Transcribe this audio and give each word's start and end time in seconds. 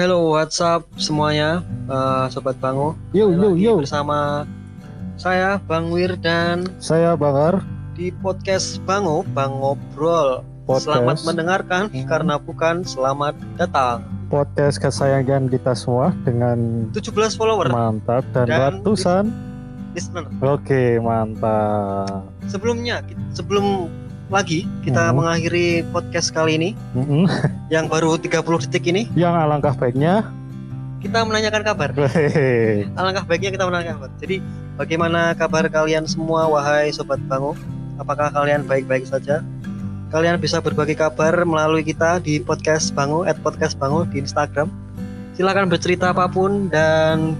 Hello, 0.00 0.32
what's 0.32 0.56
up 0.58 0.88
semuanya, 0.96 1.60
eh, 1.84 2.24
sobat 2.28 2.56
Bango. 2.56 2.96
Yo 3.12 3.28
yo 3.28 3.52
yo. 3.52 3.72
Bersama 3.76 4.48
saya 5.14 5.60
Bang 5.60 5.92
Wir 5.92 6.16
dan 6.16 6.64
Saya 6.80 7.12
Bangar. 7.14 7.60
di 7.92 8.08
podcast 8.10 8.80
Bango, 8.82 9.20
Bang 9.30 9.60
Ngobrol. 9.60 10.40
Podcast. 10.64 10.88
Selamat 10.88 11.16
mendengarkan 11.26 11.82
Hmm. 11.92 12.08
karena 12.08 12.34
bukan 12.38 12.80
selamat 12.80 13.36
datang. 13.56 14.00
Podcast 14.30 14.80
kesayangan 14.80 15.50
kita 15.50 15.76
semua 15.76 16.16
dengan 16.22 16.88
17 16.88 17.36
follower 17.36 17.68
mantap 17.68 18.24
dan, 18.32 18.46
Dan 18.46 18.58
ratusan. 18.80 19.24
listener. 19.92 20.24
Oke, 20.40 20.96
mantap. 20.96 22.24
Sebelumnya, 22.46 23.04
sebelum 23.32 23.90
lagi 24.30 24.62
kita 24.80 25.10
Hmm. 25.10 25.18
mengakhiri 25.18 25.82
podcast 25.90 26.30
kali 26.30 26.54
ini 26.54 26.70
Mm-mm. 26.94 27.26
yang 27.68 27.90
baru 27.90 28.14
30 28.14 28.62
detik 28.62 28.86
ini, 28.86 29.10
Yang 29.12 29.34
alangkah 29.36 29.74
baiknya, 29.74 30.30
kita 31.02 31.26
menanyakan 31.26 31.62
kabar. 31.66 31.90
Alangkah 32.94 33.24
baiknya 33.26 33.50
kita 33.50 33.66
menanyakan 33.66 33.94
kabar. 33.98 34.10
Jadi, 34.16 34.36
bagaimana 34.76 35.34
kabar 35.34 35.66
kalian 35.66 36.06
semua 36.06 36.46
wahai 36.46 36.88
sobat 36.90 37.18
Bango? 37.26 37.58
Apakah 37.96 38.30
kalian 38.30 38.64
baik-baik 38.64 39.04
saja? 39.04 39.42
Kalian 40.10 40.38
bisa 40.38 40.58
berbagi 40.58 40.94
kabar 40.94 41.34
melalui 41.42 41.82
kita 41.82 42.18
di 42.18 42.38
podcast 42.38 42.90
Bango 42.90 43.22
at 43.22 43.38
podcast 43.38 43.74
Bango 43.74 44.02
di 44.04 44.18
Instagram. 44.18 44.70
Silakan 45.34 45.66
bercerita 45.66 46.10
apa 46.10 46.26
pun 46.26 46.66
dan 46.66 47.34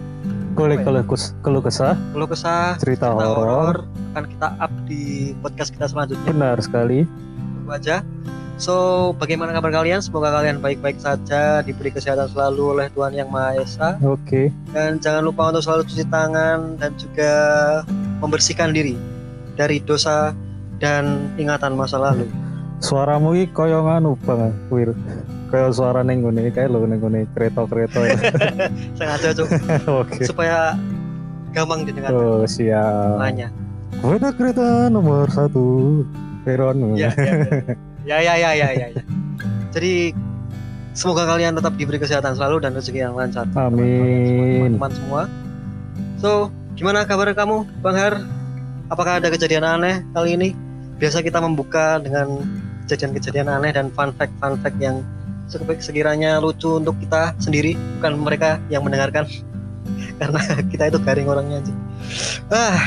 boleh 0.53 0.77
ya? 0.81 0.85
keluh 0.85 1.05
kes- 1.07 1.33
keluh 1.41 1.63
kesah, 1.63 1.95
kalau 1.95 2.27
kesah 2.27 2.77
cerita 2.83 3.11
cerita 3.15 3.27
horor. 3.31 3.77
akan 4.13 4.25
kita 4.27 4.49
up 4.59 4.73
di 4.91 5.33
podcast 5.39 5.71
kita 5.71 5.87
selanjutnya. 5.87 6.31
Benar 6.31 6.57
sekali. 6.61 7.07
Tunggu 7.07 7.71
aja. 7.71 8.03
So, 8.61 9.17
bagaimana 9.17 9.57
kabar 9.57 9.73
kalian? 9.73 10.05
Semoga 10.05 10.37
kalian 10.37 10.61
baik-baik 10.61 11.01
saja, 11.01 11.65
diberi 11.65 11.89
kesehatan 11.89 12.29
selalu 12.29 12.77
oleh 12.77 12.87
Tuhan 12.93 13.17
Yang 13.17 13.29
Maha 13.33 13.51
Esa. 13.57 13.89
Oke. 14.05 14.53
Dan 14.77 15.01
jangan 15.01 15.25
lupa 15.25 15.49
untuk 15.49 15.65
selalu 15.65 15.89
cuci 15.89 16.05
tangan 16.13 16.77
dan 16.77 16.93
juga 17.01 17.33
membersihkan 18.21 18.77
diri 18.77 19.01
dari 19.57 19.81
dosa 19.81 20.37
dan 20.77 21.33
ingatan 21.41 21.73
masa 21.73 21.97
lalu. 21.97 22.29
Suaramu 22.85 23.33
iki 23.33 23.49
koyo 23.49 23.81
nganu 23.81 24.21
Wir. 24.69 24.93
Kayak 25.51 25.75
suara 25.75 26.01
ngene 26.01 26.51
kayak 26.51 26.71
lho 26.71 26.87
ning 26.87 26.99
ngene 26.99 27.21
kereta-kereta. 27.35 27.99
Sengaja 28.99 29.29
cuk 29.35 29.49
Oke. 30.07 30.23
supaya 30.23 30.79
gampang 31.51 31.83
didengar 31.83 32.15
Oh, 32.15 32.47
siap. 32.47 33.19
nanya. 33.19 33.51
Kereta 33.99 34.31
kereta 34.31 34.67
nomor 34.87 35.27
satu. 35.29 36.01
Peron. 36.41 36.97
Ya, 36.97 37.13
ya, 38.07 38.17
ya, 38.17 38.33
ya, 38.33 38.51
ya, 38.55 38.69
ya, 38.73 38.87
ya. 38.89 39.03
Jadi 39.71 40.15
semoga 40.95 41.29
kalian 41.29 41.53
tetap 41.53 41.77
diberi 41.77 42.01
kesehatan 42.01 42.33
selalu 42.33 42.65
dan 42.65 42.73
rezeki 42.73 43.05
yang 43.05 43.13
lancar. 43.13 43.45
Amin. 43.53 44.79
Teman-teman 44.79 44.93
semua. 44.95 45.23
So, 46.17 46.49
gimana 46.75 47.05
kabar 47.05 47.29
kamu, 47.35 47.69
Bang 47.85 47.99
Har? 47.99 48.15
Apakah 48.89 49.21
ada 49.21 49.29
kejadian 49.29 49.63
aneh 49.63 50.01
kali 50.11 50.35
ini? 50.35 50.49
Biasa 50.97 51.21
kita 51.21 51.39
membuka 51.39 52.01
dengan 52.01 52.41
kejadian-kejadian 52.87 53.47
aneh 53.47 53.71
dan 53.71 53.93
fun 53.93 54.11
fact 54.17 54.33
fun 54.41 54.57
fact 54.59 54.81
yang 54.81 55.05
sekiranya 55.83 56.39
lucu 56.39 56.79
untuk 56.79 56.95
kita 57.03 57.35
sendiri, 57.43 57.75
bukan 57.99 58.13
mereka 58.23 58.63
yang 58.71 58.87
mendengarkan. 58.87 59.27
Karena 60.21 60.41
kita 60.71 60.95
itu 60.95 60.99
garing 61.03 61.27
orangnya 61.27 61.59
aja. 61.65 61.75
Ah, 62.53 62.79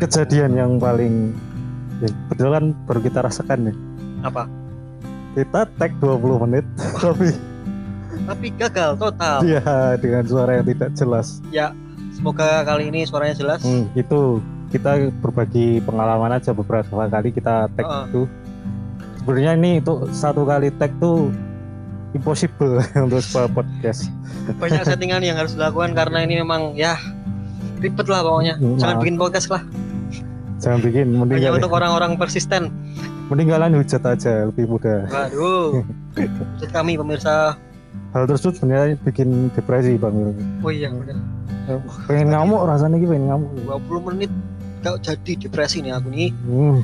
kejadian 0.00 0.56
yang 0.56 0.72
paling 0.76 1.32
ya, 2.00 2.08
kebetulan 2.28 2.72
baru 2.88 3.00
kita 3.04 3.18
rasakan 3.20 3.58
nih 3.70 3.76
apa? 4.24 4.44
kita 5.30 5.62
tag 5.78 5.94
20 6.02 6.42
menit 6.48 6.64
tapi 6.98 7.30
Tapi 8.20 8.46
gagal 8.58 8.98
total. 8.98 9.46
ya 9.46 9.94
dengan 9.96 10.26
suara 10.26 10.58
yang 10.58 10.66
tidak 10.66 10.90
jelas 10.98 11.38
Semoga 12.10 12.60
kali 12.68 12.92
ini 12.92 13.08
suaranya 13.08 13.32
jelas. 13.32 13.64
Hmm, 13.64 13.88
itu 13.96 14.44
kita 14.68 15.08
berbagi 15.24 15.80
pengalaman 15.80 16.36
aja 16.36 16.52
beberapa 16.52 17.08
kali 17.08 17.32
kita 17.32 17.70
tag 17.72 17.86
Heeh. 17.86 18.04
itu 18.12 18.20
sebenarnya 19.22 19.52
ini 19.56 19.70
itu 19.80 20.04
satu 20.12 20.44
kali 20.44 20.68
tag 20.76 20.92
tuh 21.00 21.32
impossible 22.12 22.82
untuk 23.04 23.20
sebuah 23.20 23.48
podcast 23.50 24.10
Banyak 24.56 24.82
settingan 24.88 25.20
yang 25.20 25.36
harus 25.36 25.52
dilakukan 25.52 25.92
karena 25.92 26.20
ini 26.20 26.38
memang 26.38 26.74
ya 26.74 26.98
ribet 27.78 28.04
lah 28.04 28.20
pokoknya. 28.20 28.54
Hmm, 28.56 28.76
Jangan 28.76 28.96
bikin 28.98 29.16
podcast 29.16 29.48
lah. 29.48 29.62
jangan 30.58 30.80
bikin 30.82 31.06
mending 31.10 31.40
Hanya 31.40 31.56
untuk 31.56 31.72
orang-orang 31.72 32.12
persisten. 32.14 32.68
mending 33.26 33.48
kalian 33.48 33.72
hujat 33.74 34.02
aja 34.02 34.44
lebih 34.44 34.68
mudah 34.68 35.06
Waduh. 35.06 35.80
Maksud 36.52 36.70
kami 36.70 36.94
pemirsa. 36.94 37.56
hal 38.10 38.26
tersebut 38.26 38.58
sebenarnya 38.58 38.98
bikin 39.00 39.48
depresi 39.50 39.94
bang 39.94 40.34
Oh 40.60 40.68
iya 40.68 40.90
benar. 40.90 41.16
pengen 42.04 42.28
ngamuk 42.28 42.66
rasanya 42.66 42.98
gitu 42.98 43.08
pengen 43.08 43.30
ngamuk 43.30 43.50
20 43.86 44.08
menit 44.10 44.30
gak 44.80 44.96
jadi 45.00 45.32
depresi 45.38 45.76
nih 45.78 45.92
aku 45.92 46.08
nih. 46.10 46.28
Hmm, 46.42 46.82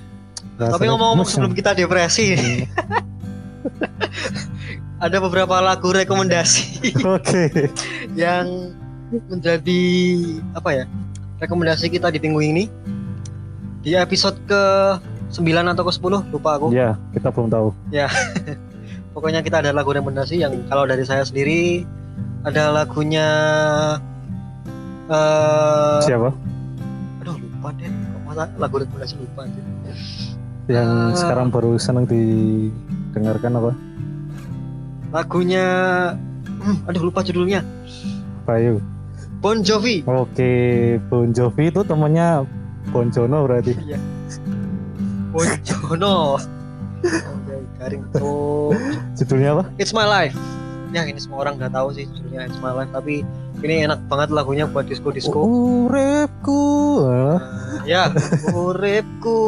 Tapi 0.54 0.84
ngomong-ngomong 0.86 1.26
sebelum 1.26 1.52
kita 1.52 1.74
depresi, 1.74 2.32
Hmm. 2.32 2.64
Ada 4.96 5.16
beberapa 5.18 5.60
lagu 5.60 5.90
rekomendasi 5.90 6.92
Oke. 7.16 7.68
yang 8.14 8.72
menjadi 9.28 9.82
apa 10.52 10.70
ya? 10.72 10.84
Rekomendasi 11.36 11.88
kita 11.88 12.08
di 12.08 12.18
minggu 12.18 12.40
ini. 12.40 12.64
Di 13.80 13.94
episode 13.94 14.34
ke 14.44 14.62
9 15.30 15.38
atau 15.68 15.84
ke 15.84 15.92
10 15.92 16.32
lupa 16.32 16.50
aku. 16.56 16.72
Ya, 16.72 16.96
kita 17.12 17.28
belum 17.28 17.48
tahu. 17.48 17.68
Pokoknya 19.14 19.40
kita 19.40 19.60
ada 19.60 19.70
lagu 19.70 19.90
rekomendasi 19.90 20.36
yang 20.36 20.64
kalau 20.66 20.84
dari 20.84 21.00
saya 21.02 21.22
sendiri 21.22 21.84
ada 22.42 22.68
lagunya 22.70 23.26
eh 25.06 25.98
Siapa? 26.02 26.30
aduh 27.22 27.36
lupa 27.36 27.68
deh. 27.74 27.88
Kok 27.88 28.20
masa 28.24 28.44
lagu 28.56 28.74
rekomendasi 28.76 29.14
lupa 29.16 29.44
aja. 29.44 29.60
Yang 30.66 30.88
Ah. 30.90 31.14
sekarang 31.14 31.48
baru 31.48 31.78
senang 31.78 32.04
didengarkan 32.04 33.52
apa? 33.54 33.70
Lagunya 35.14 35.66
hmm, 36.44 36.88
aduh 36.90 37.10
lupa 37.10 37.22
judulnya. 37.22 37.62
Bayu. 38.46 38.82
Bon 39.42 39.60
Jovi. 39.60 40.02
Oke, 40.08 40.96
Bon 41.06 41.30
Jovi 41.30 41.68
itu 41.68 41.80
temannya 41.84 42.46
Bon 42.90 43.06
Jono 43.12 43.46
berarti. 43.46 43.76
Bon 45.32 45.50
Jono. 45.62 46.40
Garing 47.76 48.04
tuh. 48.16 48.72
Judulnya 49.20 49.60
apa? 49.60 49.64
It's 49.76 49.92
My 49.92 50.08
Life. 50.08 50.34
Ya 50.94 51.04
ini 51.04 51.20
semua 51.20 51.44
orang 51.44 51.60
udah 51.60 51.68
tahu 51.68 51.92
sih 51.92 52.08
judulnya 52.08 52.48
It's 52.48 52.56
My 52.62 52.72
Life 52.72 52.88
tapi 52.94 53.20
ini 53.64 53.88
enak 53.88 54.04
banget 54.08 54.32
lagunya 54.32 54.64
buat 54.68 54.88
disco 54.88 55.12
disco. 55.12 55.44
Uripku. 55.44 56.64
Ah, 57.08 57.40
ya, 57.84 58.12
uripku 58.56 59.38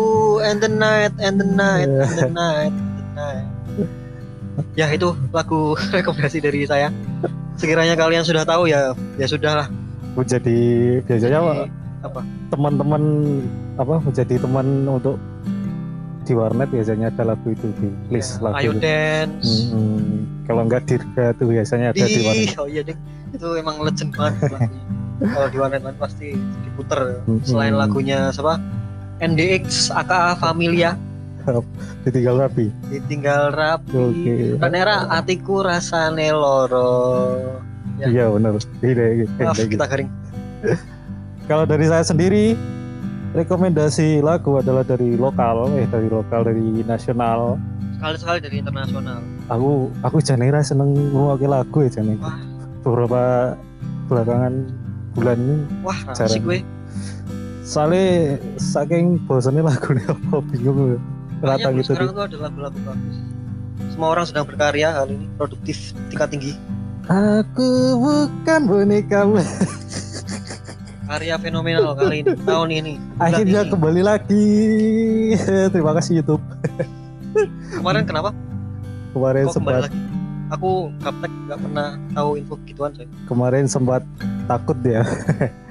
and 0.44 0.60
the 0.60 0.70
night 0.70 1.12
and 1.20 1.40
the 1.40 1.48
night 1.48 1.88
and 1.88 2.12
the 2.16 2.28
night 2.32 2.72
and 2.72 2.96
the 2.96 3.06
night. 3.16 3.57
Ya 4.74 4.86
itu 4.91 5.14
lagu 5.34 5.74
rekomendasi 5.96 6.38
dari 6.42 6.64
saya. 6.66 6.88
Sekiranya 7.58 7.98
kalian 7.98 8.22
sudah 8.22 8.46
tahu 8.46 8.70
ya 8.70 8.94
ya 9.19 9.26
sudahlah. 9.26 9.66
Menjadi 10.14 10.58
biasanya 11.06 11.38
apa? 11.42 11.52
Jadi, 11.54 11.70
apa? 11.98 12.20
teman-teman 12.48 13.02
apa 13.76 13.94
menjadi 14.00 14.34
teman 14.41 14.86
untuk 14.86 15.19
di 16.22 16.32
warnet 16.36 16.69
biasanya 16.69 17.08
ada 17.08 17.32
lagu 17.32 17.48
itu 17.50 17.72
di 17.80 17.88
list 18.12 18.38
Ya, 18.38 18.52
lagu 18.52 18.56
Ayo 18.60 18.70
itu. 18.76 18.80
dance. 18.84 19.72
Hmm, 19.72 20.28
kalau 20.44 20.62
enggak 20.69 20.84
dirga 20.84 21.32
tuh 21.40 21.46
biasanya 21.48 21.86
ada 21.96 22.04
di 22.04 22.20
warnet. 22.20 22.44
Ih, 22.44 22.56
oh 22.60 22.69
iya. 22.69 22.82
Itu 23.32 23.48
emang 23.56 23.80
legend 23.80 24.12
banget. 24.12 24.60
Kalau 25.34 25.48
di 25.50 25.58
warnet 25.58 25.82
warnet 25.82 25.98
pasti 25.98 26.36
diputer. 26.62 27.25
Hmm. 27.26 27.40
Selain 27.42 27.75
lagunya 27.75 28.30
siapa? 28.30 28.61
NDX 29.19 29.90
AKA 29.90 30.38
Familia 30.38 30.94
Ditinggal 32.03 32.35
rapi. 32.39 32.67
ditinggal 32.89 33.43
rapi 33.53 33.93
Oke. 33.93 34.35
dan 34.56 34.73
era 34.73 35.09
atiku 35.11 35.62
rasane 35.62 36.31
loro 36.31 37.43
Ya. 37.99 38.06
Iya 38.06 38.25
benar. 38.31 38.55
Iya, 38.79 39.06
iya, 39.11 39.27
Maaf 39.43 39.59
iya. 39.59 39.67
kita 39.67 39.83
garing 39.91 40.06
Kalau 41.50 41.67
dari 41.67 41.83
saya 41.83 42.06
sendiri, 42.06 42.55
rekomendasi 43.35 44.23
lagu 44.23 44.55
adalah 44.55 44.87
dari 44.87 45.19
lokal, 45.19 45.67
eh 45.75 45.83
dari 45.91 46.06
lokal, 46.06 46.47
dari 46.47 46.87
nasional. 46.87 47.59
sekali-sekali 47.99 48.39
dari 48.39 48.56
internasional 48.62 49.19
Aku 49.50 49.91
aku 50.06 50.23
janera 50.23 50.62
seneng 50.62 50.95
ngrungokke 50.95 51.50
lagu 51.50 51.83
ya 51.83 51.91
jane. 51.91 52.15
Wah. 52.23 52.39
Beberapa 52.87 53.23
belakangan 54.06 54.53
bulan 55.12 55.37
ini 55.37 55.56
wah 55.83 55.99
Jarang. 56.15 56.39
gue 56.41 56.59
soalnya 57.61 58.39
saking 58.56 59.19
bosannya 59.27 59.67
lagu 59.67 59.91
ini 59.93 60.03
apa 60.15 60.37
bingung 60.49 60.97
rata 61.40 61.69
gitu 61.70 61.93
sekarang 61.93 62.11
tuh 62.11 62.25
ada 62.25 62.37
lagu-lagu 62.38 62.79
bagus. 62.82 63.17
Semua 63.90 64.08
orang 64.11 64.26
sedang 64.26 64.44
berkarya 64.44 64.88
kali 64.93 65.12
ini 65.14 65.26
produktif 65.35 65.76
tingkat 66.08 66.29
tinggi. 66.31 66.52
Aku 67.08 67.70
bukan 67.96 68.61
bonekamu 68.64 69.40
karya 71.08 71.40
fenomenal 71.40 71.96
kali 71.96 72.20
ini 72.20 72.37
tahun 72.49 72.69
ini 72.70 72.93
akhirnya 73.17 73.64
ini. 73.64 73.70
kembali 73.73 74.02
lagi. 74.05 74.46
Terima 75.73 75.96
kasih 75.96 76.20
YouTube. 76.20 76.43
Kemarin 77.73 78.05
kenapa? 78.05 78.31
Kemarin 79.17 79.49
kok 79.49 79.55
sempat. 79.56 79.88
lagi? 79.88 79.99
Aku 80.49 80.93
gaptek 81.00 81.32
nggak 81.44 81.58
pernah 81.61 81.88
tahu 82.12 82.31
info 82.37 82.55
gituan 82.64 82.93
coy. 82.93 83.08
Kemarin 83.25 83.64
sempat 83.64 84.05
takut 84.44 84.76
ya 84.85 85.00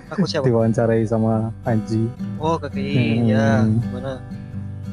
aku 0.10 0.26
siapa? 0.26 0.46
Diwawancarai 0.50 1.06
sama 1.06 1.54
Anji. 1.66 2.10
Oh 2.42 2.58
ya 2.58 3.62
Hmm. 3.62 3.78
gimana 3.78 4.18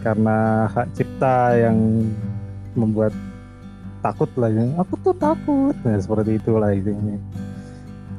karena 0.05 0.69
hak 0.69 0.93
cipta 0.93 1.57
yang 1.57 1.77
membuat 2.77 3.17
takut 4.05 4.29
lah 4.37 4.53
ya. 4.53 4.69
Aku 4.85 5.01
tuh 5.01 5.17
takut. 5.17 5.73
Nah, 5.81 5.97
seperti 5.97 6.37
itulah 6.37 6.77
intinya. 6.77 7.17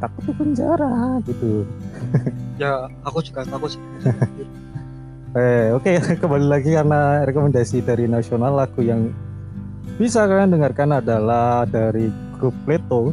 Takut 0.02 0.22
di 0.26 0.34
penjara 0.34 1.22
gitu. 1.30 1.64
ya 2.62 2.90
aku 3.06 3.22
juga 3.22 3.46
takut 3.46 3.70
sih 3.72 3.82
Eh, 5.36 5.76
oke 5.76 6.00
kembali 6.24 6.48
lagi 6.48 6.72
karena 6.72 7.28
rekomendasi 7.28 7.84
dari 7.84 8.08
nasional 8.08 8.56
lagu 8.56 8.80
yang 8.80 9.12
bisa 10.00 10.24
kalian 10.24 10.56
dengarkan 10.56 11.04
adalah 11.04 11.68
dari 11.68 12.08
grup 12.40 12.56
Leto. 12.64 13.12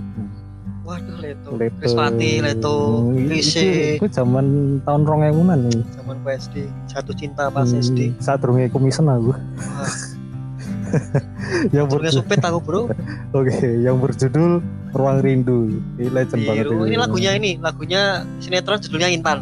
Waduh 0.83 1.17
Leto 1.17 1.51
Leto. 1.53 1.77
Krispati 1.79 2.31
Leto 2.39 2.75
Itu- 3.09 3.23
Klise 3.25 3.69
Itu 3.97 4.07
zaman 4.09 4.47
tahun 4.83 5.03
rong 5.03 5.23
ewunan 5.25 5.59
nih. 5.65 5.83
zaman 5.93 6.17
PSD 6.21 6.55
jatuh 6.87 7.15
cinta 7.15 7.45
pas 7.49 7.65
Hmm, 7.65 7.79
SD 7.79 7.99
Saat 8.19 8.41
durunge 8.41 8.67
komisen 8.69 9.07
aku. 9.07 9.31
yang 11.73 11.87
Surga 11.87 12.05
berju- 12.05 12.19
supet 12.19 12.41
aku 12.41 12.59
bro 12.61 12.81
Oke, 13.39 13.49
yang 13.79 13.97
berjudul 13.97 14.61
Ruang 14.93 15.19
Rindu. 15.19 15.81
Ini 15.97 16.09
legend 16.11 16.43
banget 16.45 16.65
ini 16.69 16.85
ini. 16.85 16.97
lagunya 16.99 17.31
ini 17.33 17.51
lagunya 17.57 18.03
sinetron 18.39 18.77
judulnya 18.79 19.09
Intan 19.09 19.39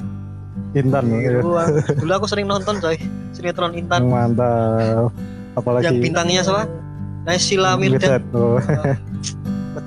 Intan. 0.71 1.03
ya. 1.11 1.43
dulu 1.91 2.13
aku 2.15 2.27
sering 2.27 2.47
nonton 2.47 2.79
coy 2.79 2.95
sinetron 3.33 3.75
Intan 3.75 4.07
Mantap. 4.07 5.11
Apalagi 5.53 5.89
yang 5.89 5.99
bintangnya 5.99 6.41
siapa 6.41 6.71
Naysila 7.21 7.75
Mirdad. 7.75 8.23
Oh. 8.31 8.57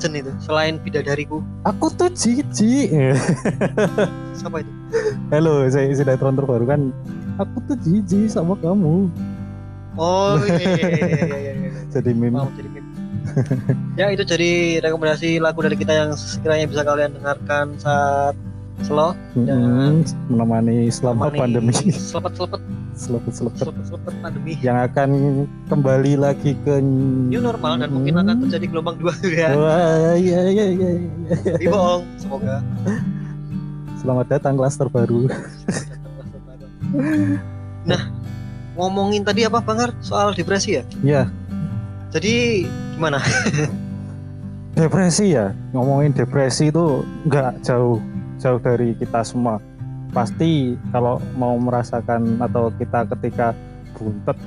legend 0.04 0.28
itu 0.28 0.32
selain 0.44 0.76
bidadariku 0.84 1.40
Aku 1.64 1.88
tuh 1.96 2.12
Cici. 2.12 2.92
siapa 4.38 4.60
itu 4.60 4.72
Halo, 5.32 5.66
saya 5.72 5.90
sinetron 5.96 6.36
terbaru 6.38 6.68
kan. 6.68 6.92
Aku 7.40 7.58
tuh 7.66 7.80
Cici 7.80 8.28
sama 8.28 8.54
kamu. 8.60 9.08
oh 9.94 10.36
iya 10.42 10.58
iya 10.58 10.74
iya 10.74 10.90
iya, 10.90 11.26
iya, 11.38 11.54
iya. 11.54 11.70
Jadi 11.94 12.12
meme. 12.18 12.34
mau 12.36 12.50
jadi 12.54 12.66
meme. 12.68 12.90
ya 13.96 14.12
itu 14.12 14.26
jadi 14.28 14.84
rekomendasi 14.84 15.40
lagu 15.40 15.64
dari 15.64 15.78
kita 15.80 15.94
yang 15.96 16.10
sekiranya 16.18 16.66
bisa 16.68 16.82
kalian 16.84 17.16
dengarkan 17.16 17.66
saat 17.80 18.36
slow 18.84 19.16
Mm-mm, 19.38 20.04
menemani 20.28 20.92
selama 20.92 21.32
pandemi. 21.32 21.72
selepet 21.94 22.34
selepet 22.36 22.62
Selepet 22.94 23.34
selepet. 23.34 23.66
selepet 23.66 23.84
selepet 23.90 24.14
pandemi 24.22 24.54
Yang 24.62 24.78
akan 24.92 25.10
kembali 25.66 26.14
lagi 26.16 26.54
ke 26.62 26.78
new 26.80 27.42
normal 27.42 27.82
dan 27.82 27.90
mungkin 27.90 28.22
akan 28.22 28.36
terjadi 28.46 28.66
gelombang 28.70 28.98
dua 29.02 29.14
ya 29.26 29.50
Wah, 29.58 30.14
iya 30.14 30.42
iya 30.48 30.66
iya. 30.70 30.90
iya. 30.98 31.36
tapi 31.58 31.66
bohong 31.68 32.04
semoga 32.16 32.62
Selamat 33.98 34.26
datang 34.30 34.60
kelas 34.60 34.76
terbaru. 34.76 35.32
nah 37.88 38.12
ngomongin 38.76 39.24
tadi 39.24 39.48
apa 39.48 39.64
Bangar 39.64 39.96
soal 40.04 40.36
depresi 40.36 40.76
ya 40.78 40.84
Ya, 41.02 41.24
jadi 42.12 42.68
gimana 42.94 43.18
depresi 44.74 45.34
ya. 45.34 45.54
Ngomongin 45.70 46.14
depresi 46.14 46.70
itu 46.70 47.06
nggak 47.26 47.62
jauh 47.62 48.02
jauh 48.38 48.60
dari 48.60 48.98
kita 48.98 49.22
semua. 49.22 49.62
Pasti 50.14 50.78
kalau 50.94 51.18
mau 51.36 51.58
merasakan 51.58 52.38
atau 52.38 52.70
kita 52.78 53.10
ketika 53.18 53.58
buntet 53.98 54.38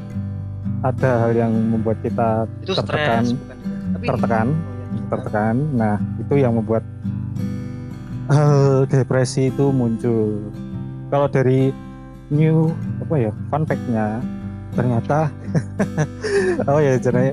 ada 0.84 1.26
hal 1.26 1.32
yang 1.34 1.52
membuat 1.52 1.98
kita 2.00 2.46
itu 2.62 2.72
Tertekan. 2.74 3.24
stres 3.26 3.34
bukan 3.34 3.56
tapi 3.96 4.04
tertekan, 4.06 4.46
Oh, 4.46 4.92
iya. 4.92 5.06
tertekan. 5.10 5.54
Nah, 5.74 5.94
itu 6.20 6.34
yang 6.36 6.52
membuat 6.54 6.84
eh, 8.30 8.80
depresi 8.86 9.48
itu 9.50 9.72
muncul. 9.72 10.52
Kalau 11.10 11.26
dari 11.26 11.70
new 12.28 12.74
apa 13.02 13.14
ya 13.22 13.32
fun 13.48 13.62
fact-nya 13.62 14.18
ternyata 14.74 15.30
oh 16.70 16.82
ya 16.82 16.98
jadi 16.98 17.30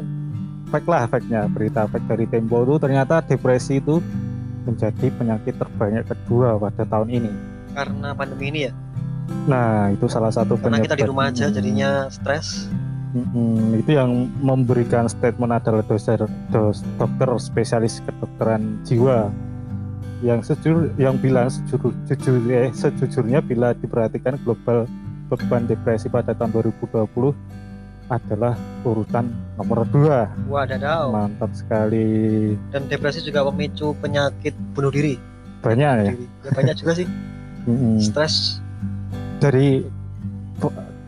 fact 0.69 0.85
lah 0.85 1.09
fact-nya 1.09 1.49
berita 1.49 1.89
fact 1.89 2.05
dari 2.05 2.29
Tempo 2.29 2.61
itu 2.61 2.77
ternyata 2.77 3.25
depresi 3.25 3.81
itu 3.81 3.97
menjadi 4.63 5.09
penyakit 5.17 5.57
terbanyak 5.59 6.07
kedua 6.07 6.55
pada 6.55 6.85
tahun 6.87 7.09
ini. 7.11 7.31
Karena 7.73 8.13
pandemi 8.13 8.45
ini 8.53 8.59
ya? 8.69 8.73
Nah, 9.49 9.91
itu 9.91 10.05
salah 10.07 10.31
satu 10.31 10.55
karena 10.55 10.79
kita 10.79 10.95
di 10.95 11.03
penyebab- 11.03 11.11
rumah 11.11 11.25
aja 11.31 11.45
jadinya 11.51 11.89
stres. 12.07 12.69
Mm-mm, 13.13 13.77
itu 13.77 13.93
yang 13.93 14.25
memberikan 14.41 15.05
statement 15.05 15.53
adalah 15.53 15.85
doser, 15.85 16.25
dos, 16.49 16.81
dokter 16.97 17.29
spesialis 17.37 18.01
kedokteran 18.01 18.81
jiwa. 18.81 19.29
Yang 20.25 20.55
sejujur 20.55 20.89
yang 20.97 21.21
bilang 21.21 21.51
sejujur, 21.51 21.93
jujur, 22.09 22.35
eh, 22.49 22.73
sejujurnya 22.73 23.43
bila 23.43 23.77
diperhatikan 23.77 24.41
global 24.41 24.89
beban 25.29 25.69
depresi 25.69 26.09
pada 26.09 26.33
tahun 26.33 26.57
2020 26.57 27.37
adalah 28.09 28.57
urutan 28.81 29.29
nomor 29.55 29.85
dua. 29.87 30.27
Wadadaw 30.49 31.13
mantap 31.13 31.53
sekali. 31.53 32.53
Dan 32.73 32.89
depresi 32.89 33.21
juga 33.21 33.45
memicu 33.45 33.93
penyakit 33.99 34.57
bunuh 34.73 34.89
diri. 34.89 35.15
Banyak 35.61 35.91
ya? 36.01 36.11
Diri. 36.11 36.27
ya 36.43 36.51
banyak 36.51 36.75
juga 36.75 36.91
sih 36.97 37.07
Mm-mm. 37.67 37.99
stres. 38.01 38.59
Dari 39.39 39.83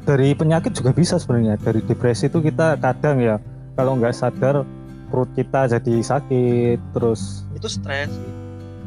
dari 0.05 0.29
penyakit 0.37 0.75
juga 0.75 0.91
bisa 0.93 1.17
sebenarnya. 1.17 1.57
Dari 1.59 1.81
depresi 1.83 2.27
itu 2.27 2.39
kita 2.39 2.77
kadang 2.79 3.19
ya 3.19 3.41
kalau 3.75 3.97
nggak 3.99 4.15
sadar 4.15 4.63
perut 5.09 5.29
kita 5.37 5.69
jadi 5.69 5.93
sakit 6.01 6.79
terus 6.95 7.45
itu 7.55 7.67
stres. 7.69 8.11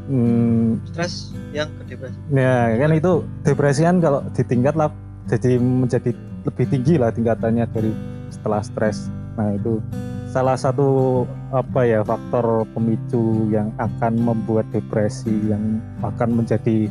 Hmm, 0.08 0.80
stres 0.88 1.36
yang 1.52 1.68
ke 1.80 1.94
depresi. 1.94 2.16
Ya 2.32 2.72
kan 2.80 2.90
itu 2.96 3.12
depresi 3.44 3.80
kan 3.84 4.00
kalau 4.00 4.24
ditingkat 4.32 4.74
lah 4.76 4.88
jadi 5.28 5.60
menjadi 5.60 6.16
lebih 6.48 6.66
tinggi 6.72 6.94
lah 6.96 7.12
tingkatannya 7.12 7.68
dari 7.72 7.92
setelah 8.32 8.64
stres. 8.64 9.12
Nah 9.36 9.52
itu 9.52 9.80
salah 10.28 10.56
satu 10.56 11.24
apa 11.52 11.88
ya 11.88 12.00
faktor 12.04 12.68
pemicu 12.76 13.48
yang 13.48 13.72
akan 13.80 14.20
membuat 14.20 14.68
depresi 14.72 15.32
yang 15.48 15.80
akan 16.04 16.44
menjadi 16.44 16.88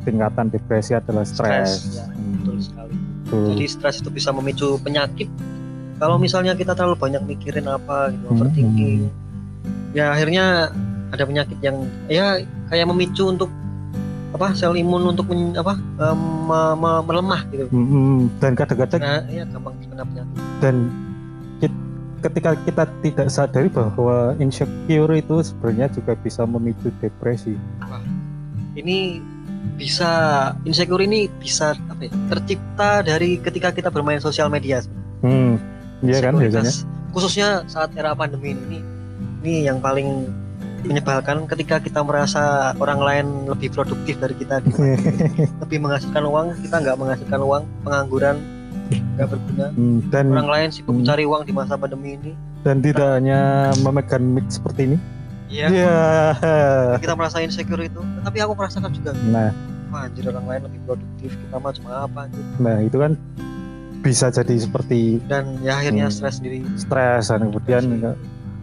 tingkatan 0.00 0.48
depresi 0.48 0.92
adalah 0.92 1.22
stres 1.22 1.86
Stres, 1.86 1.96
ya, 1.96 2.04
Hmm, 2.06 2.32
betul 2.36 2.56
sekali 2.58 2.94
betul. 3.22 3.44
jadi 3.50 3.64
stres 3.66 3.96
itu 3.98 4.10
bisa 4.10 4.30
memicu 4.30 4.76
penyakit 4.78 5.28
kalau 5.96 6.16
misalnya 6.16 6.52
kita 6.52 6.72
terlalu 6.72 6.96
banyak 6.96 7.22
mikirin 7.26 7.66
apa 7.66 8.10
gitu 8.10 8.24
Hmm. 8.24 8.34
overthinking 8.34 9.00
ya 9.92 10.10
akhirnya 10.10 10.70
ada 11.10 11.22
penyakit 11.22 11.58
yang 11.60 11.76
ya 12.06 12.38
kayak 12.66 12.86
memicu 12.86 13.26
untuk 13.26 13.50
apa 14.30 14.54
sel 14.54 14.72
imun 14.72 15.10
untuk 15.10 15.26
men- 15.26 15.52
apa 15.52 15.74
em, 15.74 16.20
me- 16.46 16.76
me- 16.76 17.02
melemah 17.02 17.42
gitu 17.50 17.66
Mm-mm. 17.68 18.30
dan 18.38 18.54
kadang-kadang 18.54 19.00
nah 19.02 19.20
ya 19.26 19.42
gampang 19.44 19.74
kena 19.82 20.04
penyakit 20.06 20.36
dan 20.62 20.74
ketika 22.20 22.52
kita 22.54 22.84
tidak 23.00 23.28
sadari 23.32 23.72
bahwa 23.72 24.36
insecure 24.36 25.08
itu 25.16 25.40
sebenarnya 25.40 25.88
juga 25.88 26.12
bisa 26.14 26.44
memicu 26.44 26.92
depresi. 27.00 27.56
ini 28.76 29.24
bisa 29.76 30.10
insecure 30.64 31.00
ini 31.00 31.28
bisa 31.36 31.72
apa 31.88 32.08
ya 32.08 32.12
tercipta 32.28 32.90
dari 33.00 33.36
ketika 33.36 33.72
kita 33.72 33.88
bermain 33.88 34.20
sosial 34.20 34.48
media 34.48 34.80
Hmm, 35.20 35.60
iya 36.00 36.20
kan 36.20 36.32
biasanya. 36.36 36.72
Khususnya 37.12 37.48
saat 37.68 37.92
era 37.92 38.16
pandemi 38.16 38.56
ini 38.56 38.80
ini 39.40 39.68
yang 39.68 39.80
paling 39.80 40.28
menyebalkan 40.80 41.44
ketika 41.44 41.76
kita 41.76 42.00
merasa 42.00 42.72
orang 42.80 43.00
lain 43.00 43.26
lebih 43.44 43.68
produktif 43.68 44.16
dari 44.16 44.32
kita 44.32 44.64
lebih 45.64 45.78
menghasilkan 45.78 46.24
uang 46.24 46.46
kita 46.64 46.76
nggak 46.80 46.96
menghasilkan 46.96 47.40
uang 47.40 47.62
pengangguran 47.84 48.36
nggak 48.90 49.28
berguna 49.28 49.66
Hmm, 49.70 49.98
dan 50.08 50.24
orang 50.32 50.48
lain 50.48 50.68
sibuk 50.72 50.96
Hmm. 50.96 51.04
mencari 51.04 51.24
uang 51.28 51.42
di 51.44 51.52
masa 51.52 51.76
pandemi 51.76 52.16
ini 52.16 52.32
dan 52.64 52.80
tidak 52.80 53.20
hanya 53.20 53.72
memegang 53.80 54.24
mic 54.24 54.48
seperti 54.48 54.88
ini. 54.88 54.96
Iya 55.50 55.66
Iya. 55.68 55.98
kita 56.96 57.12
merasa 57.12 57.38
insecure 57.38 57.82
itu 57.82 57.98
tapi 58.22 58.38
aku 58.38 58.54
merasakan 58.54 58.90
juga 58.90 59.10
Nah, 59.26 59.50
wah 59.90 60.06
anjir 60.06 60.24
orang 60.24 60.46
lain 60.46 60.62
lebih 60.64 60.80
produktif 60.86 61.34
kita 61.34 61.56
mah 61.56 61.72
cuma 61.72 61.90
apa 62.06 62.18
anjir. 62.24 62.44
nah 62.56 62.76
itu 62.78 62.96
kan 62.96 63.12
bisa 64.00 64.30
jadi 64.30 64.54
seperti 64.56 65.18
dan 65.26 65.58
ya 65.60 65.76
akhirnya 65.76 66.06
Hmm. 66.06 66.14
stres 66.14 66.38
sendiri 66.38 66.62
stres 66.74 67.28
dan 67.28 67.50
kemudian 67.50 67.82
enggak 67.90 68.16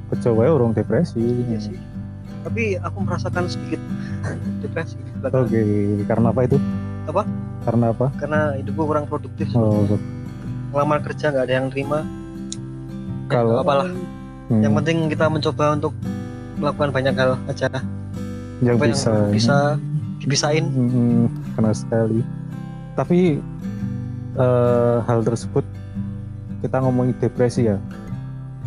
kecoba 0.09 0.47
orang 0.47 0.71
depresi. 0.71 1.19
Iya 1.19 1.59
sih 1.61 1.77
tapi 2.39 2.79
aku 2.79 3.03
merasakan 3.03 3.43
sedikit 3.45 3.81
depresi. 4.63 4.95
Oke, 5.19 5.59
karena 6.07 6.31
apa 6.31 6.41
itu? 6.41 6.55
Apa? 7.03 7.27
Karena 7.61 7.91
apa? 7.91 8.07
karena 8.15 8.55
hidupku 8.55 8.83
kurang 8.85 9.03
produktif 9.05 9.51
Oh, 9.51 9.83
ngelamar 10.71 11.03
kerja 11.03 11.29
nggak 11.29 11.43
ada 11.43 11.53
yang 11.53 11.67
terima 11.67 11.99
Ya, 13.27 13.35
kalau 13.35 13.59
apalah 13.59 13.91
hmm, 14.47 14.63
yang 14.63 14.71
penting 14.73 15.11
kita 15.11 15.27
mencoba 15.27 15.75
untuk 15.75 15.91
melakukan 16.57 16.89
banyak 16.93 17.13
hal 17.15 17.31
aja 17.47 17.69
yang 18.61 18.75
apa 18.81 18.89
yang 18.89 18.97
bisa. 18.97 19.11
bisa 19.29 19.57
dibisain 20.17 20.65
Hmm, 20.65 21.29
benar 21.53 21.77
sekali. 21.77 22.25
Tapi 22.97 23.37
eh, 24.37 24.97
hal 25.05 25.19
tersebut 25.21 25.65
kita 26.65 26.81
ngomongin 26.81 27.13
depresi 27.21 27.69
ya. 27.69 27.77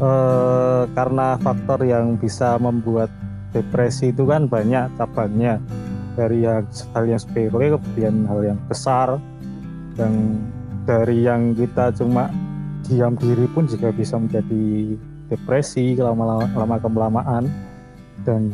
eh, 0.01 0.83
karena 0.97 1.37
faktor 1.43 1.85
yang 1.85 2.17
bisa 2.17 2.57
membuat 2.57 3.11
depresi 3.53 4.15
itu 4.15 4.25
kan 4.25 4.47
banyak 4.47 4.89
cabangnya. 4.97 5.59
Dari 6.15 6.45
yang 6.47 6.67
hal 6.95 7.05
yang 7.07 7.21
sepele 7.21 7.75
kemudian 7.75 8.25
hal 8.31 8.41
yang 8.55 8.59
besar. 8.71 9.19
Yang 9.99 10.15
dari 10.87 11.19
yang 11.27 11.53
kita 11.53 11.93
cuma 11.99 12.31
diam 12.89 13.15
diri 13.19 13.45
pun 13.53 13.69
juga 13.69 13.93
bisa 13.93 14.17
menjadi 14.17 14.97
depresi 15.31 15.95
lama 15.95 16.43
lama 16.49 16.77
kelamaan 16.81 17.45
dan 18.25 18.53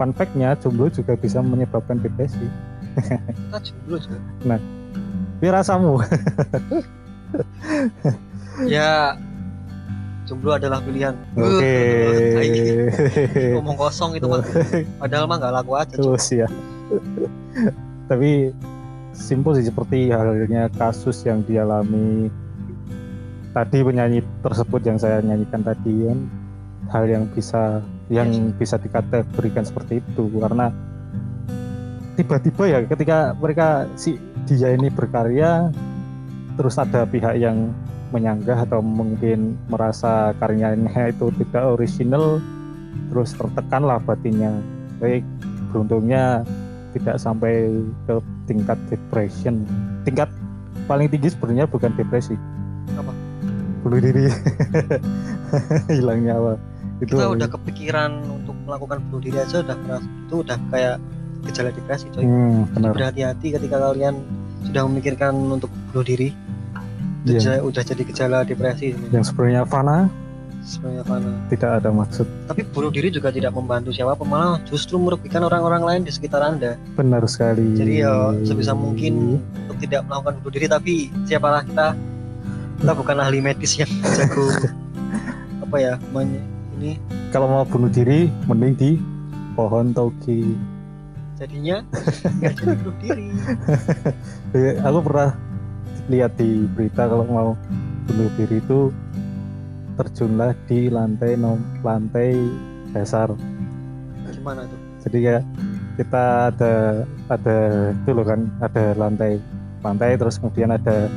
fun 0.00 0.10
fact-nya 0.16 0.56
jomblo 0.58 0.88
juga 0.88 1.16
bisa 1.16 1.44
menyebabkan 1.44 2.00
depresi. 2.00 2.48
Kita 2.96 3.58
jomblo 3.60 3.96
juga. 4.00 4.18
Tapi 5.40 5.46
rasamu 5.48 5.96
ya 8.68 9.16
jomblo 10.28 10.54
adalah 10.56 10.84
pilihan. 10.84 11.14
Oke. 11.34 11.76
Tai. 12.36 12.50
ngomong 13.56 13.76
kosong 13.78 14.14
itu 14.20 14.26
mah 14.28 14.44
padahal 15.00 15.24
mah 15.26 15.36
nggak 15.40 15.54
laku 15.62 15.72
aja 15.78 15.94
terus 15.96 16.26
ya. 16.30 16.46
Tapi 18.10 18.52
simpel 19.16 19.58
sih 19.58 19.66
seperti 19.66 20.10
halnya 20.10 20.70
kasus 20.76 21.22
yang 21.26 21.42
dialami 21.46 22.30
tadi 23.50 23.82
penyanyi 23.82 24.20
tersebut 24.44 24.80
yang 24.86 24.98
saya 25.00 25.24
nyanyikan 25.24 25.62
tadi 25.64 26.10
kan. 26.10 26.18
Hal 26.90 27.06
yang 27.06 27.24
bisa 27.30 27.80
yang 28.10 28.52
bisa 28.58 28.76
dikategorikan 28.76 29.62
seperti 29.64 30.02
itu. 30.02 30.28
Karena 30.42 30.68
tiba-tiba 32.18 32.62
ya 32.66 32.78
ketika 32.84 33.32
mereka 33.38 33.86
si 33.94 34.18
dia 34.44 34.74
ini 34.74 34.90
berkarya 34.90 35.70
terus 36.58 36.76
ada 36.76 37.06
pihak 37.06 37.38
yang 37.38 37.72
menyanggah 38.10 38.66
atau 38.66 38.82
mungkin 38.82 39.54
merasa 39.70 40.34
karyanya 40.42 41.14
itu 41.14 41.30
tidak 41.40 41.78
original 41.78 42.42
terus 43.08 43.32
tertekan 43.38 43.86
lah 43.86 44.02
batinnya. 44.02 44.58
Baik 44.98 45.24
beruntungnya 45.70 46.42
tidak 46.92 47.22
sampai 47.22 47.70
ke 48.10 48.14
tingkat 48.50 48.76
depression. 48.90 49.62
Tingkat 50.02 50.28
paling 50.90 51.06
tinggi 51.06 51.30
sebenarnya 51.30 51.70
bukan 51.70 51.94
depresi. 51.94 52.34
Apa? 52.98 53.14
bunuh 53.80 53.96
diri. 53.96 54.28
Hilang 55.96 56.20
nyawa 56.26 56.69
itu. 57.00 57.10
Kita 57.10 57.24
udah 57.28 57.48
kepikiran 57.48 58.10
untuk 58.22 58.56
melakukan 58.62 59.00
bunuh 59.08 59.20
diri 59.20 59.38
aja 59.38 59.60
udah 59.60 59.76
keras. 59.78 60.04
Itu 60.22 60.34
udah 60.40 60.56
kayak 60.68 60.96
gejala 61.42 61.70
depresi 61.70 62.06
coy. 62.10 62.22
Hmm, 62.22 62.68
benar. 62.70 62.92
Berhati-hati 62.92 63.46
ketika 63.52 63.76
kalian 63.80 64.14
sudah 64.62 64.82
memikirkan 64.84 65.32
untuk 65.34 65.72
bunuh 65.90 66.04
diri. 66.04 66.28
Itu 67.20 67.36
Iya. 67.36 67.40
ja- 67.56 67.62
udah 67.62 67.82
jadi 67.82 68.02
gejala 68.02 68.38
depresi 68.42 68.96
yang 69.10 69.20
sebenarnya 69.20 69.64
fana? 69.64 70.08
Sebenarnya 70.60 71.04
mana 71.08 71.30
tidak 71.48 71.80
ada 71.80 71.88
maksud. 71.88 72.28
Tapi 72.46 72.60
bunuh 72.66 72.88
diri 72.88 73.08
juga 73.08 73.28
tidak 73.28 73.48
membantu 73.50 73.90
siapa 73.90 74.12
pun 74.12 74.28
malah 74.28 74.60
justru 74.62 74.96
merugikan 74.96 75.40
orang-orang 75.40 75.80
lain 75.80 76.00
di 76.04 76.12
sekitar 76.12 76.40
anda. 76.42 76.76
Benar 76.94 77.24
sekali. 77.24 77.76
Jadi 77.76 77.92
ya 77.98 78.12
sebisa 78.44 78.72
mungkin 78.72 79.40
untuk 79.58 79.80
tidak 79.80 80.04
melakukan 80.04 80.36
bunuh 80.38 80.52
diri 80.52 80.66
tapi 80.68 80.92
siapalah 81.24 81.64
kita? 81.64 81.96
Kita 82.76 82.92
bukan 82.92 83.16
ahli 83.18 83.40
medis 83.40 83.72
yang 83.74 83.88
jago 84.06 84.44
apa 85.64 85.76
ya 85.76 85.94
men- 86.12 86.44
ini. 86.80 86.96
Kalau 87.28 87.46
mau 87.46 87.64
bunuh 87.68 87.92
diri 87.92 88.32
mending 88.48 88.74
di 88.80 88.90
pohon 89.52 89.92
toge. 89.92 90.56
Jadinya 91.36 91.84
nggak 92.40 92.52
jadi 92.56 92.74
bunuh 92.80 92.96
diri. 93.04 93.26
Eh, 94.56 94.74
aku 94.88 94.98
pernah 95.04 95.30
lihat 96.08 96.32
di 96.40 96.64
berita 96.72 97.06
kalau 97.06 97.24
mau 97.28 97.50
bunuh 98.08 98.28
diri 98.40 98.58
itu 98.58 98.88
terjunlah 100.00 100.56
di 100.64 100.88
lantai 100.88 101.36
nom 101.36 101.60
lantai 101.84 102.32
dasar. 102.96 103.28
Gimana 104.32 104.64
tuh? 104.64 104.80
Jadi 105.04 105.18
kayak 105.20 105.44
kita 106.00 106.24
ada 106.48 106.74
ada 107.28 107.58
itu 107.92 108.10
loh 108.16 108.24
kan 108.24 108.48
ada 108.64 108.96
lantai 108.96 109.36
lantai 109.84 110.16
terus 110.16 110.40
kemudian 110.40 110.72
ada 110.72 111.12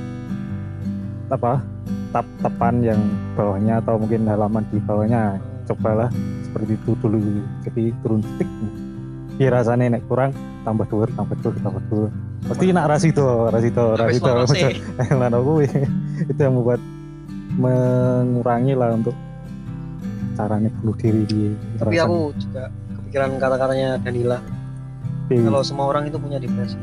apa 1.32 1.63
tap 2.12 2.27
tepan 2.43 2.84
yang 2.84 3.00
bawahnya 3.34 3.79
atau 3.79 3.96
mungkin 3.96 4.27
halaman 4.27 4.67
di 4.70 4.77
bawahnya 4.84 5.39
cobalah 5.65 6.10
seperti 6.46 6.75
itu 6.75 6.91
dulu. 7.00 7.20
Jadi 7.65 7.84
turun 8.03 8.20
titik. 8.24 8.50
Ya 9.41 9.50
rasanya 9.50 9.98
naik 9.98 10.05
kurang 10.05 10.32
tambah 10.63 10.88
dua 10.88 11.05
tambah 11.12 11.36
dua 11.43 11.51
tambah 11.60 11.84
dua 11.91 12.08
pasti 12.43 12.65
nak 12.75 12.88
rasito 12.91 13.48
rasito 13.51 13.84
rasito 13.96 14.32
lan 15.15 15.32
aku 15.38 15.63
itu 15.63 16.39
yang 16.39 16.55
membuat 16.60 16.82
mengurangi 17.55 18.74
lah 18.75 18.96
untuk 18.96 19.15
caranya 20.34 20.67
bunuh 20.82 20.96
diri 20.98 21.22
di 21.29 21.41
tapi 21.77 21.96
rasanya. 21.96 22.03
aku 22.10 22.17
juga 22.41 22.63
kepikiran 22.98 23.29
kata-katanya 23.38 23.89
Danila. 24.01 24.39
Oke. 25.24 25.39
kalau 25.39 25.62
semua 25.62 25.86
orang 25.88 26.10
itu 26.10 26.17
punya 26.17 26.41
depresi. 26.41 26.75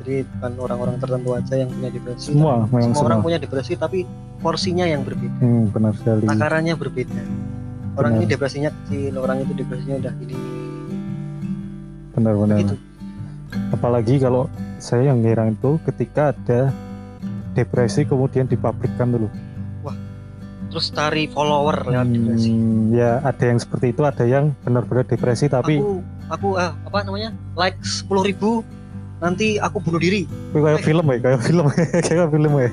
Jadi 0.00 0.24
bukan 0.24 0.52
orang-orang 0.62 0.96
tertentu 1.02 1.30
aja 1.34 1.54
yang 1.58 1.68
punya 1.74 1.90
depresi. 1.90 2.30
Semua 2.30 2.64
memang 2.70 2.70
semua 2.70 2.94
semua. 2.94 3.08
orang 3.10 3.18
punya 3.26 3.38
depresi 3.42 3.74
tapi 3.74 4.06
porsinya 4.38 4.86
yang 4.86 5.02
berbeda. 5.02 5.38
Hmm, 5.42 5.74
benar 5.74 5.92
sekali. 5.98 6.24
Takarannya 6.24 6.74
berbeda 6.78 7.20
orang 7.98 8.14
Benar. 8.14 8.22
ini 8.22 8.32
depresinya 8.32 8.70
kecil 8.70 9.14
orang 9.18 9.36
itu 9.42 9.52
depresinya 9.58 9.96
udah 9.98 10.12
gini 10.22 10.36
benar-benar. 12.18 12.58
Gitu. 12.66 12.76
Apalagi 13.70 14.14
kalau 14.18 14.50
saya 14.82 15.14
yang 15.14 15.22
heran 15.22 15.54
itu 15.54 15.78
ketika 15.86 16.34
ada 16.34 16.74
depresi 17.54 18.02
kemudian 18.02 18.50
dipabrikkan 18.50 19.06
dulu. 19.06 19.30
Terus 20.68 20.92
cari 20.92 21.24
follower 21.32 21.88
lewat 21.88 22.08
depresi. 22.12 22.52
Hmm, 22.52 22.92
ya 22.92 23.24
ada 23.24 23.44
yang 23.48 23.56
seperti 23.56 23.96
itu 23.96 24.04
ada 24.04 24.24
yang 24.28 24.52
benar-benar 24.66 25.08
depresi 25.08 25.48
tapi 25.48 25.80
aku 25.80 26.04
aku 26.28 26.48
ah, 26.60 26.76
apa 26.84 27.08
namanya 27.08 27.32
like 27.56 27.80
sepuluh 27.80 28.20
ribu 28.20 28.60
nanti 29.16 29.56
aku 29.56 29.80
bunuh 29.80 29.96
diri. 29.96 30.28
Kayak 30.52 30.84
film 30.84 31.08
ya 31.08 31.16
kayak 31.24 31.40
film 31.40 31.64
kayak 32.06 32.28
film 32.28 32.52
ya. 32.52 32.70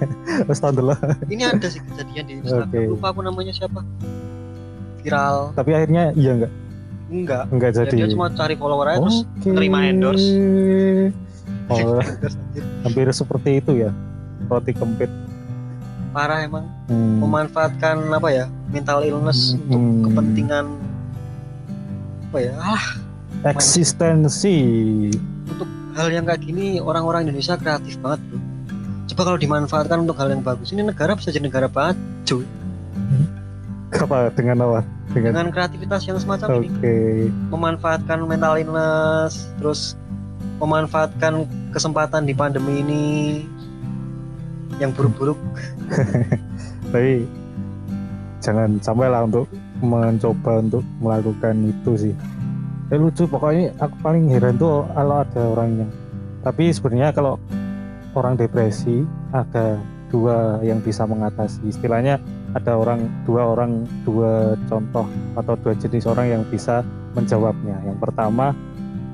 Dulu 0.76 0.94
ini 1.32 1.44
ada 1.48 1.68
sih 1.72 1.80
kejadian 1.80 2.26
di 2.28 2.34
Instagram 2.44 2.68
Oke. 2.68 2.92
lupa 3.00 3.08
aku 3.16 3.22
namanya 3.24 3.54
siapa 3.56 3.80
viral. 5.06 5.38
Tapi 5.54 5.70
akhirnya 5.72 6.04
iya 6.14 6.32
enggak 6.34 6.52
enggak 7.06 7.44
enggak 7.54 7.70
Ya, 7.70 7.78
jadi. 7.86 7.96
dia 7.96 8.08
cuma 8.10 8.26
cari 8.28 8.56
follower 8.56 8.88
aja 8.88 8.98
terus 9.00 9.20
Oke. 9.38 9.54
terima 9.54 9.86
endorse. 9.86 10.26
oh, 11.70 12.02
hampir 12.82 13.06
seperti 13.12 13.62
itu 13.62 13.72
ya 13.80 13.94
roti 14.46 14.74
kempit. 14.74 15.10
Parah 16.10 16.42
emang. 16.42 16.66
Hmm. 16.86 17.18
memanfaatkan 17.18 17.98
apa 18.10 18.30
ya 18.30 18.46
mental 18.70 19.02
illness 19.02 19.54
untuk 19.56 19.78
Hmm. 19.78 20.04
kepentingan 20.06 20.66
apa 22.26 22.38
ya 22.40 22.54
ah, 22.56 22.86
eksistensi. 23.46 24.58
Untuk 25.46 25.66
hal 25.94 26.10
yang 26.10 26.26
kayak 26.26 26.42
gini 26.42 26.78
orang-orang 26.78 27.26
Indonesia 27.26 27.54
kreatif 27.56 27.98
banget 28.00 28.22
bro. 28.26 28.38
Coba 29.06 29.22
kalau 29.24 29.40
dimanfaatkan 29.40 29.98
untuk 30.02 30.14
hal 30.16 30.30
yang 30.30 30.42
bagus 30.42 30.70
ini 30.70 30.82
negara 30.82 31.14
bisa 31.14 31.30
jadi 31.30 31.46
negara 31.46 31.66
baju 31.66 32.42
apa 33.96 34.28
dengan 34.30 34.58
apa 34.62 34.80
dengan 35.16 35.32
dengan 35.32 35.48
kreativitas 35.56 36.04
yang 36.04 36.20
semacam 36.20 36.60
oke. 36.60 36.68
Ini 36.68 37.32
memanfaatkan 37.48 38.20
mental 38.28 38.60
illness 38.60 39.48
terus 39.56 39.96
memanfaatkan 40.60 41.48
kesempatan 41.72 42.28
di 42.28 42.36
pandemi 42.36 42.84
ini 42.84 43.04
yang 44.84 44.92
buruk-buruk. 44.92 45.40
Tapi 46.92 47.24
jangan 48.44 48.78
sampai 48.84 49.08
lah 49.08 49.24
untuk 49.24 49.48
mencoba 49.80 50.60
untuk 50.60 50.84
melakukan 51.00 51.56
itu 51.72 51.92
sih. 51.96 52.14
Eh, 52.94 53.00
lucu 53.00 53.26
pokoknya 53.26 53.74
aku 53.82 53.96
paling 54.04 54.30
heran 54.30 54.62
tuh 54.62 54.86
kalau 54.94 55.26
ada 55.26 55.42
orang 55.42 55.70
yang 55.82 55.92
tapi 56.46 56.70
sebenarnya 56.70 57.10
kalau 57.10 57.42
orang 58.14 58.38
depresi 58.38 59.02
ada 59.34 59.82
dua 60.14 60.62
yang 60.62 60.78
bisa 60.86 61.04
mengatasi. 61.10 61.66
Istilahnya 61.66 62.22
ada 62.56 62.80
orang 62.80 63.12
dua 63.28 63.52
orang 63.52 63.84
dua 64.08 64.56
contoh 64.72 65.04
atau 65.36 65.54
dua 65.60 65.76
jenis 65.76 66.08
orang 66.08 66.40
yang 66.40 66.44
bisa 66.48 66.88
menjawabnya. 67.12 67.84
Yang 67.84 68.00
pertama 68.00 68.56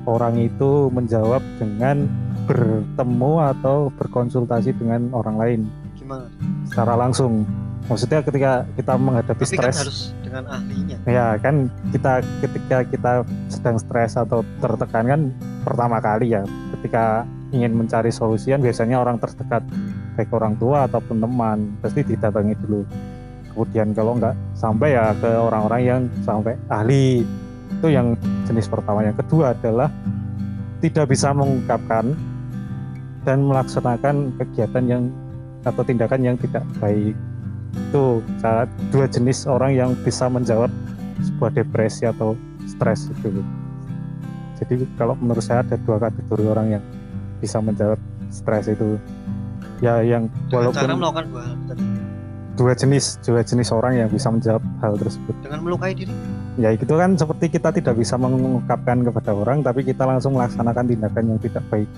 orang 0.06 0.38
itu 0.38 0.90
menjawab 0.94 1.42
dengan 1.58 2.06
bertemu 2.46 3.32
atau 3.54 3.90
berkonsultasi 3.98 4.74
dengan 4.78 5.10
orang 5.14 5.36
lain. 5.38 5.60
Gimana? 5.98 6.26
Secara 6.70 6.94
langsung. 6.94 7.46
Maksudnya 7.90 8.22
ketika 8.22 8.62
kita 8.78 8.94
menghadapi 8.94 9.42
tapi 9.42 9.58
kan 9.58 9.74
stres, 9.74 9.76
harus 9.82 10.00
dengan 10.22 10.46
ahlinya. 10.54 10.96
Ya 11.02 11.34
kan 11.42 11.66
kita 11.90 12.22
ketika 12.38 12.78
kita 12.86 13.12
sedang 13.50 13.76
stres 13.82 14.14
atau 14.14 14.46
tertekan 14.62 15.04
kan 15.10 15.20
pertama 15.66 15.98
kali 15.98 16.30
ya. 16.30 16.46
Ketika 16.78 17.26
ingin 17.50 17.74
mencari 17.74 18.14
solusi 18.14 18.54
kan 18.54 18.62
biasanya 18.62 19.02
orang 19.02 19.18
terdekat 19.18 19.66
baik 20.14 20.30
orang 20.30 20.54
tua 20.56 20.86
ataupun 20.86 21.20
teman 21.20 21.74
pasti 21.82 22.06
didatangi 22.06 22.54
dulu. 22.62 22.86
Kemudian 23.52 23.92
kalau 23.92 24.16
nggak 24.16 24.34
sampai 24.56 24.96
ya 24.96 25.12
ke 25.16 25.28
orang-orang 25.28 25.80
yang 25.84 26.00
sampai 26.24 26.56
ahli 26.72 27.24
itu 27.78 27.88
yang 27.88 28.16
jenis 28.48 28.68
pertama. 28.68 29.04
Yang 29.04 29.24
kedua 29.24 29.52
adalah 29.52 29.88
tidak 30.82 31.12
bisa 31.12 31.30
mengungkapkan 31.30 32.16
dan 33.22 33.38
melaksanakan 33.46 34.34
kegiatan 34.40 34.84
yang 34.88 35.02
atau 35.62 35.82
tindakan 35.86 36.20
yang 36.26 36.36
tidak 36.40 36.66
baik 36.82 37.14
itu 37.72 38.04
saat 38.42 38.68
dua 38.90 39.06
jenis 39.08 39.46
orang 39.46 39.72
yang 39.72 39.90
bisa 40.02 40.26
menjawab 40.26 40.68
sebuah 41.22 41.54
depresi 41.54 42.04
atau 42.04 42.34
stres 42.66 43.08
itu 43.08 43.40
jadi 44.58 44.86
kalau 44.98 45.14
menurut 45.18 45.42
saya 45.42 45.62
ada 45.62 45.78
dua 45.86 46.02
kategori 46.02 46.44
orang 46.46 46.78
yang 46.78 46.84
bisa 47.38 47.58
menjawab 47.62 47.98
stres 48.30 48.70
itu 48.70 48.98
ya 49.82 49.98
yang 50.02 50.30
Dengan 50.46 50.70
cara 50.70 50.94
walaupun 50.94 50.98
melakukan 50.98 51.24
dua 51.30 51.42
hal. 51.42 51.56
Dua 52.52 52.76
jenis 52.76 53.16
dua 53.24 53.40
jenis 53.40 53.72
orang 53.72 54.04
yang 54.04 54.08
bisa 54.12 54.28
menjawab 54.28 54.60
hal 54.84 54.92
tersebut. 55.00 55.34
Dengan 55.40 55.60
melukai 55.64 55.96
diri. 55.96 56.12
ya 56.60 56.68
itu 56.68 56.84
kan 56.84 57.16
seperti 57.16 57.48
kita 57.48 57.72
tidak 57.72 57.96
bisa 57.96 58.20
mengungkapkan 58.20 59.00
kepada 59.08 59.32
orang 59.32 59.64
tapi 59.64 59.88
kita 59.88 60.04
langsung 60.04 60.36
melaksanakan 60.36 60.84
tindakan 60.84 61.24
yang 61.32 61.40
tidak 61.40 61.64
baik. 61.72 61.88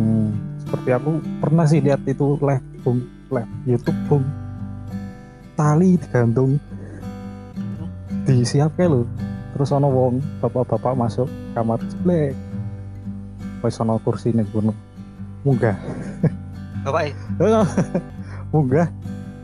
Hmm, 0.00 0.32
seperti 0.64 0.88
aku 0.96 1.10
pernah 1.44 1.66
sih 1.68 1.84
lihat 1.84 2.00
itu 2.08 2.40
live 2.40 2.64
bung 2.80 3.04
live 3.28 3.52
YouTube 3.68 4.00
bung 4.08 4.24
tali 5.60 6.00
digantung. 6.00 6.56
Di 8.24 8.46
siapa 8.46 8.88
lo 8.88 9.04
terus 9.52 9.76
ono 9.76 9.92
wong 9.92 10.24
bapak-bapak 10.40 10.94
masuk 10.96 11.28
kamar 11.52 11.82
jeblek 11.84 12.32
wis 13.60 13.76
ono 13.76 14.00
kursi 14.00 14.32
nih 14.32 14.46
gunung 14.48 14.76
munggah. 15.44 15.76
Bapak 16.80 17.12
eh, 17.12 17.64
munggah 18.56 18.88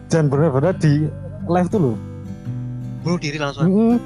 dan 0.07 0.31
benar-benar 0.31 0.75
di 0.79 1.07
live 1.47 1.69
tuh 1.69 1.81
loh 1.81 1.97
bunuh 3.07 3.19
diri 3.23 3.39
langsung. 3.39 3.71
Mm, 3.71 3.97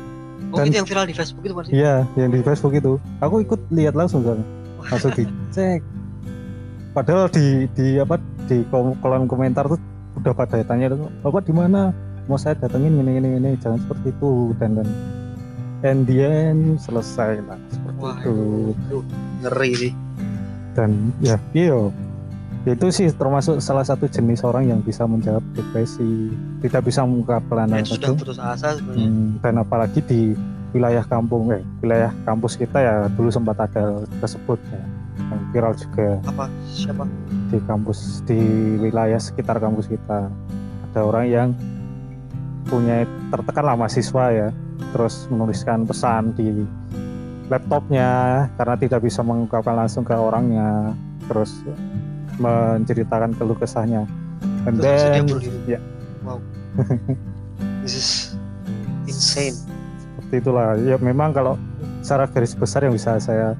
Oh 0.51 0.57
dan- 0.57 0.67
itu 0.69 0.77
yang 0.77 0.89
viral 0.89 1.07
di 1.07 1.15
Facebook 1.15 1.45
itu 1.45 1.55
masih. 1.55 1.71
Iya, 1.73 1.95
yang 2.17 2.33
di 2.33 2.41
Facebook 2.41 2.75
itu. 2.75 2.97
Aku 3.21 3.41
ikut 3.41 3.61
lihat 3.71 3.97
langsung 3.97 4.25
kan. 4.25 4.41
Langsung 4.83 5.13
dicek. 5.13 5.81
Padahal 6.97 7.31
di 7.31 7.65
di 7.73 7.97
apa 7.97 8.19
di 8.45 8.67
kom- 8.69 8.99
kolom 8.99 9.25
komentar 9.25 9.69
tuh 9.69 9.79
udah 10.19 10.33
pada 10.35 10.61
tanya 10.61 10.91
Bapak 11.23 11.47
di 11.47 11.55
mana? 11.55 11.95
Mau 12.27 12.37
saya 12.37 12.59
datengin 12.59 12.99
ini 12.99 13.21
ini 13.21 13.31
ini 13.39 13.51
jangan 13.57 13.79
seperti 13.79 14.11
itu 14.11 14.53
dan 14.59 14.81
dan 14.81 14.89
and 15.81 16.05
the 16.05 16.19
end 16.21 16.77
selesai 16.77 17.41
lah 17.47 17.57
seperti 17.71 17.99
Wah 18.01 18.17
itu. 18.19 18.29
itu, 18.29 18.37
itu 18.75 18.97
ngeri 19.41 19.71
sih. 19.77 19.93
Dan 20.75 20.91
ya 21.21 21.37
iya 21.55 21.79
itu 22.69 22.87
sih 22.93 23.09
termasuk 23.09 23.57
salah 23.65 23.81
satu 23.81 24.05
jenis 24.05 24.45
orang 24.45 24.69
yang 24.69 24.81
bisa 24.85 25.09
menjawab 25.09 25.41
depresi 25.57 26.29
tidak 26.61 26.85
bisa 26.85 27.01
mengungkap 27.09 27.41
Ya, 27.49 27.81
itu 27.81 27.97
sudah 27.97 28.13
putus 28.13 28.37
asa 28.37 28.77
sebenarnya. 28.77 29.09
Hmm, 29.09 29.29
dan 29.41 29.55
apalagi 29.65 30.01
di 30.05 30.21
wilayah 30.77 31.03
kampung 31.09 31.51
eh 31.57 31.65
wilayah 31.81 32.13
kampus 32.29 32.61
kita 32.61 32.79
ya 32.79 32.95
dulu 33.17 33.33
sempat 33.33 33.59
ada 33.65 34.05
tersebut 34.21 34.61
ya 34.71 34.83
yang 35.21 35.43
viral 35.51 35.73
juga 35.75 36.09
Apa 36.29 36.47
siapa? 36.69 37.05
di 37.51 37.59
kampus 37.65 38.23
di 38.29 38.41
wilayah 38.79 39.19
sekitar 39.19 39.59
kampus 39.59 39.89
kita 39.89 40.29
ada 40.91 41.01
orang 41.01 41.27
yang 41.27 41.49
punya 42.69 43.03
tertekan 43.35 43.67
lah 43.67 43.75
mahasiswa 43.75 44.25
ya 44.31 44.49
terus 44.95 45.27
menuliskan 45.33 45.89
pesan 45.89 46.37
di 46.39 46.63
laptopnya 47.51 48.47
karena 48.55 48.75
tidak 48.79 49.01
bisa 49.03 49.27
mengungkapkan 49.27 49.75
langsung 49.75 50.07
ke 50.07 50.15
orangnya 50.15 50.95
terus 51.27 51.67
menceritakan 52.41 53.37
keluh 53.37 53.55
kesahnya 53.55 54.09
and 54.65 54.81
then 54.81 55.29
diri. 55.29 55.77
ya. 55.77 55.81
Wow. 56.25 56.41
This 57.85 57.95
is 57.97 58.09
insane. 59.05 59.57
seperti 60.17 60.35
itulah 60.47 60.79
ya 60.81 60.97
memang 61.01 61.35
kalau 61.37 61.55
secara 62.01 62.25
garis 62.31 62.57
besar 62.57 62.87
yang 62.87 62.95
bisa 62.97 63.21
saya 63.21 63.53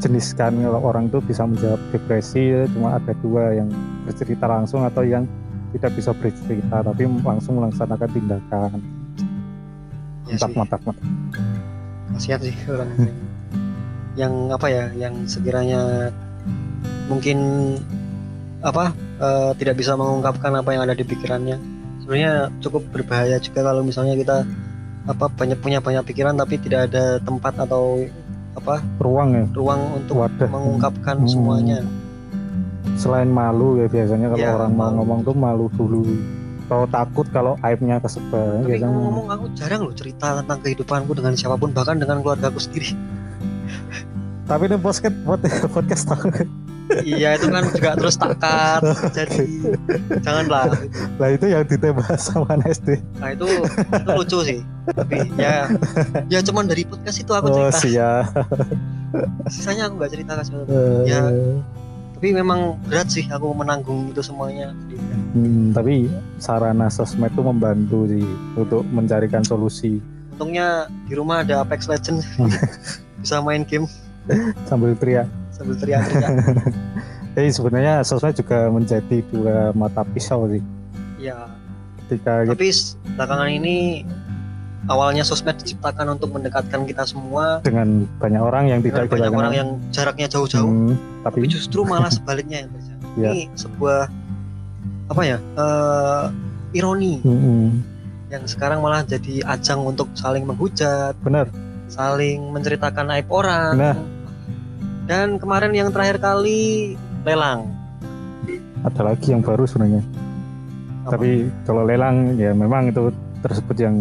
jeniskan 0.00 0.56
kalau 0.60 0.80
orang 0.80 1.08
itu 1.12 1.20
bisa 1.20 1.44
menjawab 1.44 1.80
depresi 1.92 2.52
ya, 2.52 2.62
cuma 2.72 2.96
ada 2.96 3.12
dua 3.20 3.54
yang 3.54 3.68
bercerita 4.08 4.48
langsung 4.48 4.82
atau 4.84 5.04
yang 5.04 5.28
tidak 5.76 5.92
bisa 5.94 6.10
bercerita 6.16 6.82
tapi 6.82 7.06
langsung 7.22 7.62
melaksanakan 7.62 8.08
tindakan 8.10 8.78
Ya 10.30 10.38
mantap 10.38 10.50
mantap 10.54 10.80
mantap 10.86 11.06
kasihan 12.14 12.38
sih 12.42 12.54
orang 12.70 12.90
ini. 12.98 13.12
yang 14.18 14.32
apa 14.50 14.66
ya 14.70 14.84
yang 14.94 15.14
sekiranya 15.26 16.10
mungkin 17.10 17.38
apa 18.62 18.94
eh, 19.18 19.50
tidak 19.58 19.76
bisa 19.76 19.98
mengungkapkan 19.98 20.54
apa 20.54 20.70
yang 20.70 20.86
ada 20.86 20.94
di 20.94 21.02
pikirannya. 21.02 21.58
Sebenarnya 22.00 22.54
cukup 22.62 22.86
berbahaya 22.88 23.36
juga 23.36 23.66
kalau 23.66 23.82
misalnya 23.82 24.14
kita 24.14 24.46
apa 25.04 25.26
banyak 25.26 25.58
punya 25.58 25.80
banyak 25.80 26.04
pikiran 26.06 26.36
tapi 26.36 26.56
tidak 26.56 26.92
ada 26.92 27.18
tempat 27.18 27.56
atau 27.58 28.04
apa 28.50 28.78
ruang 29.00 29.30
ya? 29.32 29.44
ruang 29.52 29.80
untuk 29.96 30.22
wadah. 30.22 30.48
mengungkapkan 30.48 31.16
Hmm. 31.18 31.28
semuanya. 31.28 31.78
Selain 32.96 33.28
malu 33.28 33.80
ya 33.80 33.86
biasanya 33.88 34.28
kalau 34.28 34.40
Ya, 34.40 34.52
orang 34.52 34.72
mau 34.76 34.90
ngomong 34.92 35.20
tuh 35.24 35.34
malu 35.34 35.66
dulu. 35.72 36.04
Kalau 36.68 36.86
takut 36.86 37.26
kalau 37.34 37.58
aibnya 37.62 37.98
kesebar 37.98 38.62
tapi 38.62 38.78
biasanya 38.78 38.94
ngomong 38.94 39.26
aku 39.26 39.44
jarang 39.58 39.82
loh 39.82 39.94
cerita 39.96 40.38
tentang 40.38 40.62
kehidupanku 40.62 41.10
dengan 41.18 41.34
siapa 41.34 41.58
pun 41.58 41.74
bahkan 41.74 41.98
dengan 41.98 42.22
keluarga 42.22 42.46
aku 42.46 42.62
sendiri. 42.62 42.94
Tapi 44.46 44.68
ini 44.68 44.76
podcast 44.78 45.16
podcast 45.74 46.06
iya 47.06 47.38
itu 47.38 47.46
kan 47.48 47.62
juga 47.70 47.90
terus 47.94 48.16
takat 48.18 48.82
jadi 49.14 49.46
janganlah 50.20 50.74
lah 51.18 51.28
itu 51.30 51.46
yang 51.46 51.62
ditembak 51.62 52.18
sama 52.18 52.58
SD 52.66 52.98
Nah 53.20 53.30
itu 53.36 53.46
itu 53.94 54.10
lucu 54.10 54.38
sih. 54.42 54.60
Tapi 54.90 55.16
ya 55.38 55.70
ya 56.26 56.38
cuman 56.42 56.66
dari 56.66 56.82
podcast 56.82 57.22
itu 57.22 57.30
aku 57.30 57.46
oh 57.46 57.70
cerita. 57.70 57.78
siap 57.78 58.24
Sisanya 59.50 59.86
aku 59.90 60.00
nggak 60.02 60.12
cerita 60.12 60.32
siapa. 60.42 60.64
Eh, 60.66 61.02
Ya. 61.06 61.22
Tapi 62.20 62.36
memang 62.36 62.76
berat 62.84 63.08
sih 63.08 63.24
aku 63.32 63.48
menanggung 63.56 64.12
itu 64.12 64.20
semuanya. 64.20 64.76
Hmm, 65.32 65.72
tapi 65.72 66.04
sarana 66.36 66.92
sosmed 66.92 67.32
itu 67.32 67.40
membantu 67.40 68.04
sih 68.10 68.26
untuk 68.58 68.84
mencarikan 68.92 69.40
solusi 69.40 70.02
Untungnya 70.36 70.88
di 71.08 71.14
rumah 71.16 71.44
ada 71.44 71.60
Apex 71.64 71.88
Legends. 71.88 72.24
Bisa 73.20 73.40
main 73.44 73.64
game 73.64 73.84
sambil 74.68 74.96
teriak. 74.96 75.28
Sambil 75.60 75.76
teriak-teriak. 75.76 76.32
Jadi 77.36 77.48
sebenarnya 77.52 77.94
sosmed 78.02 78.32
juga 78.32 78.72
menjadi 78.72 79.20
dua 79.28 79.76
mata 79.76 80.02
pisau 80.08 80.48
sih. 80.48 80.64
ya. 81.20 81.36
Ketika 82.08 82.42
Tapi 82.48 82.72
belakangan 83.14 83.48
ini 83.52 84.02
awalnya 84.90 85.22
sosmed 85.22 85.54
diciptakan 85.60 86.18
untuk 86.18 86.32
mendekatkan 86.34 86.82
kita 86.88 87.04
semua 87.06 87.60
dengan 87.62 88.08
banyak 88.18 88.42
orang 88.42 88.64
yang 88.72 88.80
tidak 88.82 89.06
banyak 89.06 89.30
orang 89.30 89.54
yang 89.54 89.68
jaraknya 89.94 90.26
jauh-jauh. 90.26 90.66
hmm, 90.66 91.22
Tapi 91.22 91.44
tapi 91.44 91.46
justru 91.52 91.84
malah 91.84 92.10
sebaliknya 92.16 92.66
yang 92.66 92.70
terjadi. 92.72 93.04
Ya. 93.20 93.30
Ini 93.30 93.42
sebuah 93.54 94.08
apa 95.12 95.22
ya? 95.22 95.38
eh, 95.38 96.24
ironi. 96.74 97.20
hmm, 97.22 97.38
hmm, 97.38 97.68
yang 98.30 98.44
sekarang 98.46 98.78
malah 98.78 99.02
jadi 99.02 99.42
ajang 99.42 99.82
untuk 99.82 100.06
saling 100.14 100.46
menghujat, 100.46 101.18
benar. 101.22 101.50
saling 101.90 102.50
menceritakan 102.54 103.10
aib 103.18 103.26
orang. 103.30 103.74
Nah. 103.76 103.98
Dan 105.10 105.42
kemarin 105.42 105.74
yang 105.74 105.90
terakhir 105.90 106.22
kali 106.22 106.94
lelang. 107.26 107.66
Ada 108.86 109.10
lagi 109.10 109.34
yang 109.34 109.42
baru 109.42 109.66
sebenarnya. 109.66 110.06
Apa? 111.02 111.18
Tapi 111.18 111.50
kalau 111.66 111.82
lelang 111.82 112.38
ya 112.38 112.54
memang 112.54 112.94
itu 112.94 113.10
tersebut 113.42 113.74
yang 113.74 113.96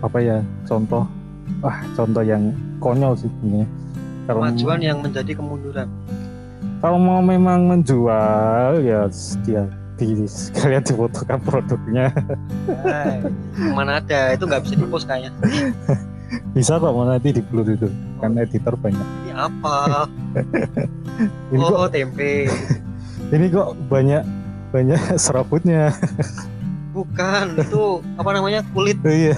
apa 0.00 0.18
ya 0.24 0.40
contoh 0.64 1.04
wah 1.60 1.78
contoh 1.92 2.24
yang 2.24 2.56
konyol 2.80 3.12
sih 3.12 3.28
sebenarnya. 3.28 3.68
Kalau 4.24 4.40
Kemajuan 4.40 4.80
yang 4.80 4.98
menjadi 5.04 5.32
kemunduran. 5.36 5.88
kalau 6.80 6.98
mau 6.98 7.22
memang 7.22 7.68
menjual 7.70 8.82
ya 8.82 9.06
dia 9.46 9.68
di 9.94 10.26
sekalian 10.26 10.82
difotokan 10.82 11.38
produknya 11.46 12.10
Hai, 12.82 13.22
mana 13.70 14.02
ada 14.02 14.34
itu 14.34 14.42
nggak 14.50 14.62
bisa 14.66 14.74
dipost 14.74 15.06
kayaknya. 15.06 15.30
bisa 16.56 16.80
kok 16.80 16.92
mau 16.92 17.04
nanti 17.04 17.32
di 17.32 17.42
blur 17.44 17.66
itu? 17.68 17.88
Kan 18.20 18.38
editor 18.40 18.74
banyak. 18.78 19.06
Ini 19.28 19.32
apa? 19.36 20.08
ini 21.52 21.60
kok 21.60 21.76
Oh 21.76 21.88
tempe. 21.88 22.48
ini 23.34 23.46
kok 23.52 23.76
banyak 23.88 24.22
banyak 24.72 25.00
serabutnya. 25.24 25.92
Bukan 26.92 27.56
itu 27.60 28.00
apa 28.16 28.30
namanya? 28.32 28.60
Kulit. 28.72 28.96
Iya. 29.04 29.36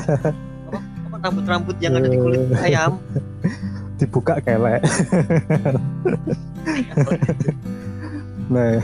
Apa? 0.70 0.78
Rambut-rambut 1.24 1.76
yang 1.80 1.96
ada 1.98 2.06
di 2.10 2.18
kulit 2.18 2.50
ayam. 2.60 3.00
dibuka 3.94 4.42
kelek. 4.42 4.82
Nah 8.50 8.82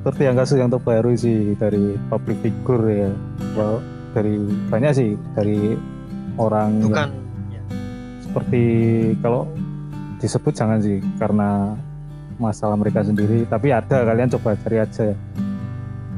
seperti 0.00 0.22
yang 0.24 0.36
kasus 0.38 0.56
yang 0.56 0.70
terbaru 0.70 1.12
sih 1.18 1.58
dari 1.58 1.98
public 2.08 2.38
figure 2.40 2.86
ya. 2.88 3.10
Bahwa 3.58 3.82
dari 4.14 4.38
banyak 4.70 4.92
sih 4.94 5.10
dari 5.34 5.74
orang 6.38 6.80
Bukan. 6.80 7.10
Seperti 8.30 8.62
kalau 9.18 9.50
disebut 10.16 10.54
jangan 10.54 10.78
sih 10.78 11.02
karena 11.18 11.74
masalah 12.38 12.78
mereka 12.78 13.02
sendiri 13.02 13.42
tapi 13.44 13.68
ada 13.68 14.06
kalian 14.06 14.30
coba 14.30 14.54
cari 14.56 14.78
aja 14.78 15.12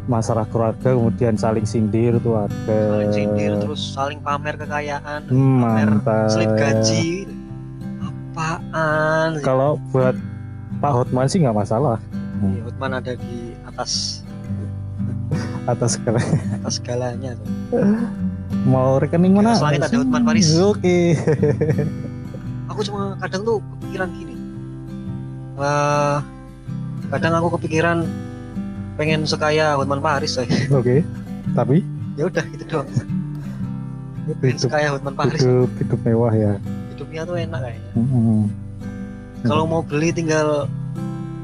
masalah 0.04 0.44
keluarga 0.44 0.92
kemudian 0.92 1.34
saling 1.34 1.64
sindir 1.64 2.18
tuh 2.18 2.36
ada 2.36 2.78
Saling 2.92 3.12
sindir 3.12 3.56
terus 3.56 3.94
saling 3.94 4.20
pamer 4.20 4.54
kekayaan, 4.54 5.24
Hmm, 5.24 5.62
pamer 5.62 5.88
mantap 5.96 6.28
slip 6.28 6.52
gaji. 6.52 7.24
Apaan? 8.02 9.40
kalau 9.40 9.80
buat 9.88 10.12
Pak 10.78 10.92
Hotman 10.92 11.26
sih 11.26 11.40
nggak 11.40 11.56
masalah 11.56 11.96
Iya, 12.42 12.66
Hotman 12.66 12.92
ada 12.92 13.14
di 13.14 13.54
atas 13.64 14.20
atas 15.64 15.94
segala 15.94 16.18
atas 16.58 16.74
segalanya 16.76 17.32
tuh. 17.38 17.48
mau 18.66 18.98
rekening 18.98 19.32
mana? 19.34 19.54
Atas 19.54 19.64
langit 19.64 19.80
ada 19.86 19.96
Hotman 19.98 20.22
Paris. 20.22 20.46
oke. 20.58 20.98
Aku 22.72 22.80
cuma 22.88 23.18
kadang 23.20 23.42
tuh 23.44 23.56
kepikiran 23.76 24.08
gini. 24.16 24.34
Eh, 25.62 26.18
kadang 27.12 27.32
aku 27.36 27.60
kepikiran 27.60 28.08
pengen 28.96 29.28
sekaya 29.28 29.76
Hotman 29.76 30.00
Paris 30.00 30.40
coy. 30.40 30.48
oke 30.80 30.96
tapi? 31.52 31.84
Ya 32.16 32.28
udah 32.28 32.44
gitu 32.48 32.64
doang. 32.68 32.88
Pengen 34.40 34.56
hidup 34.56 34.64
sekaya 34.64 34.88
Hotman 34.96 35.14
Paris. 35.14 35.40
Hidup 35.44 35.70
hidup 35.76 36.00
mewah 36.08 36.32
ya. 36.32 36.52
Hidupnya 36.96 37.22
tuh 37.28 37.36
enak 37.36 37.60
kayaknya. 37.60 37.92
Mm-mm. 37.98 38.42
kalau 39.42 39.66
mau 39.66 39.82
beli 39.82 40.14
tinggal 40.14 40.70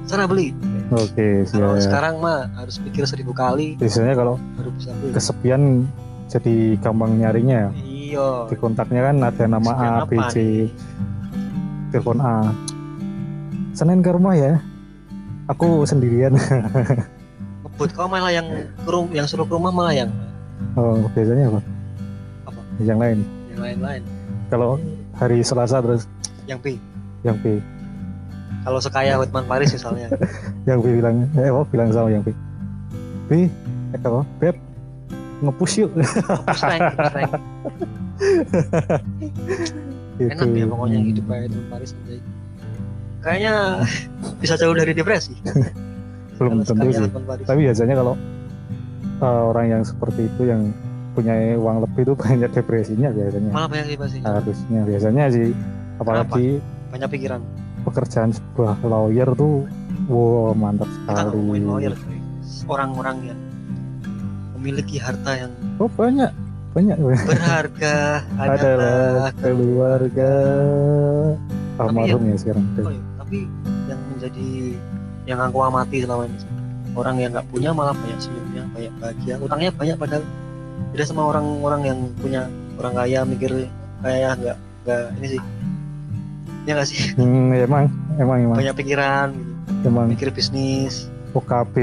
sana 0.07 0.25
beli. 0.25 0.57
Oke 0.89 1.45
kalau 1.53 1.77
siap. 1.77 1.85
sekarang 1.93 2.15
mah 2.25 2.49
harus 2.57 2.81
pikir 2.81 3.05
seribu 3.05 3.37
kali 3.37 3.77
biasanya 3.77 4.17
kalau 4.17 4.41
baru 4.57 4.71
bisa 4.73 4.97
beli. 4.97 5.13
kesepian 5.13 5.85
jadi 6.29 6.77
gampang 6.79 7.17
nyarinya 7.17 7.57
ya? 7.57 7.71
Iya. 7.75 8.29
Di 8.53 8.57
kontaknya 8.61 9.01
kan 9.09 9.17
ada 9.25 9.45
nama 9.49 9.71
Sekian 9.73 9.93
A 9.97 10.05
B 10.05 10.13
C 10.29 10.37
telepon 11.89 12.21
A. 12.21 12.53
Senin 13.73 14.05
ke 14.05 14.11
rumah 14.13 14.37
ya? 14.37 14.61
Aku 15.49 15.89
sendirian. 15.89 16.37
Ngebut 17.65 17.91
kau 17.97 18.05
malah 18.05 18.29
yang 18.29 18.45
ke 18.85 18.91
rum- 18.93 19.13
yang 19.17 19.25
suruh 19.25 19.49
ke 19.49 19.55
rumah 19.57 19.73
malah 19.73 19.97
yang? 19.97 20.11
Oh 20.77 21.01
biasanya 21.17 21.49
apa? 21.49 21.61
Apa? 22.53 22.61
yang 22.85 22.99
lain? 23.01 23.19
Yang 23.49 23.61
lain-lain. 23.65 24.03
Kalau 24.53 24.77
hari 25.17 25.41
Selasa 25.41 25.81
terus? 25.81 26.05
Yang 26.45 26.59
B. 26.61 26.67
Yang 27.25 27.37
B. 27.41 27.45
Kalau 28.69 28.81
sekaya 28.85 29.17
Hotman 29.17 29.49
Paris 29.49 29.73
misalnya. 29.73 30.13
Yang 30.69 30.79
B 30.85 30.87
bilang 31.01 31.25
eh 31.41 31.49
apa 31.49 31.63
bilang 31.73 31.89
sama 31.89 32.13
yang 32.13 32.21
B? 32.21 32.37
B 33.33 33.49
eh 33.97 34.01
apa? 34.05 34.21
Beb 34.37 34.57
ngepush 35.43 35.75
yuk. 35.87 35.91
Rank, 35.97 36.81
hapus 36.95 37.11
rank. 37.15 37.33
Gitu. 40.19 40.35
enak 40.35 40.51
ya 40.51 40.67
pokoknya 40.67 40.99
hidup 40.99 41.25
kayak 41.31 41.43
Hotman 41.47 41.65
Paris 41.71 41.91
anjay. 41.95 42.19
kayaknya 43.23 43.55
bisa 44.43 44.55
jauh 44.59 44.75
dari 44.75 44.91
depresi. 44.91 45.35
Belum 46.39 46.67
tentu 46.67 46.91
sih. 46.91 47.07
tapi 47.47 47.61
biasanya 47.67 47.95
kalau 47.99 48.15
uh, 49.23 49.43
orang 49.55 49.67
yang 49.79 49.83
seperti 49.87 50.27
itu 50.27 50.51
yang 50.51 50.75
punya 51.15 51.55
uang 51.55 51.87
lebih 51.87 52.03
itu 52.11 52.15
banyak 52.27 52.51
depresinya 52.51 53.15
biasanya. 53.15 53.51
Malah 53.55 53.69
banyak 53.71 53.87
depresi 53.95 54.19
harusnya. 54.23 54.81
Biasanya 54.87 55.25
sih 55.31 55.55
apalagi 55.99 56.63
banyak 56.91 57.09
pikiran. 57.15 57.41
pekerjaan 57.87 58.31
sebuah 58.35 58.83
lawyer 58.85 59.29
tuh 59.39 59.65
wow 60.11 60.51
mantap 60.55 60.91
kita 61.07 61.31
ngomongin 61.31 61.63
sekali. 61.63 61.71
lawyer 61.71 61.95
coy. 61.95 62.19
orang-orang 62.69 63.17
yang 63.33 63.38
memiliki 64.59 64.99
harta 64.99 65.47
yang 65.47 65.53
oh 65.79 65.89
banyak. 65.95 66.35
Banyak 66.77 67.01
berharga 67.01 68.23
adalah 68.37 68.53
adalah 68.55 69.33
keluarga. 69.41 70.33
Almarhum 71.79 72.23
ya 72.29 72.37
sekarang. 72.37 72.65
Oh 72.83 72.93
iya, 72.93 73.03
tapi 73.23 73.39
yang 73.87 74.01
menjadi 74.15 74.49
yang 75.25 75.39
aku 75.41 75.59
amati 75.65 76.03
selama 76.05 76.27
ini 76.27 76.39
orang 76.99 77.17
yang 77.23 77.31
nggak 77.31 77.49
punya 77.49 77.71
malah 77.71 77.95
banyak 77.95 78.19
senyumnya 78.19 78.63
banyak 78.75 78.93
bahagia. 78.99 79.35
Utangnya 79.39 79.71
banyak 79.73 79.97
padahal 79.97 80.25
beda 80.93 81.05
sama 81.07 81.23
orang-orang 81.31 81.83
yang 81.87 81.99
punya 82.19 82.43
orang 82.79 82.93
kaya 82.95 83.21
mikir 83.27 83.51
kayak 84.03 84.33
nggak 84.43 84.57
nggak 84.85 85.05
ini 85.23 85.27
sih. 85.39 85.43
Ya 86.69 86.73
nggak 86.77 86.89
sih? 86.91 87.01
Hmm, 87.17 87.55
ya 87.55 87.65
emang 87.65 87.89
emang 88.21 88.39
emang. 88.45 88.57
Banyak 88.61 88.75
pikiran 88.77 89.29
gitu. 89.33 89.89
emang. 89.89 90.07
Mikir 90.11 90.29
bisnis 90.35 91.09
OKP 91.39 91.77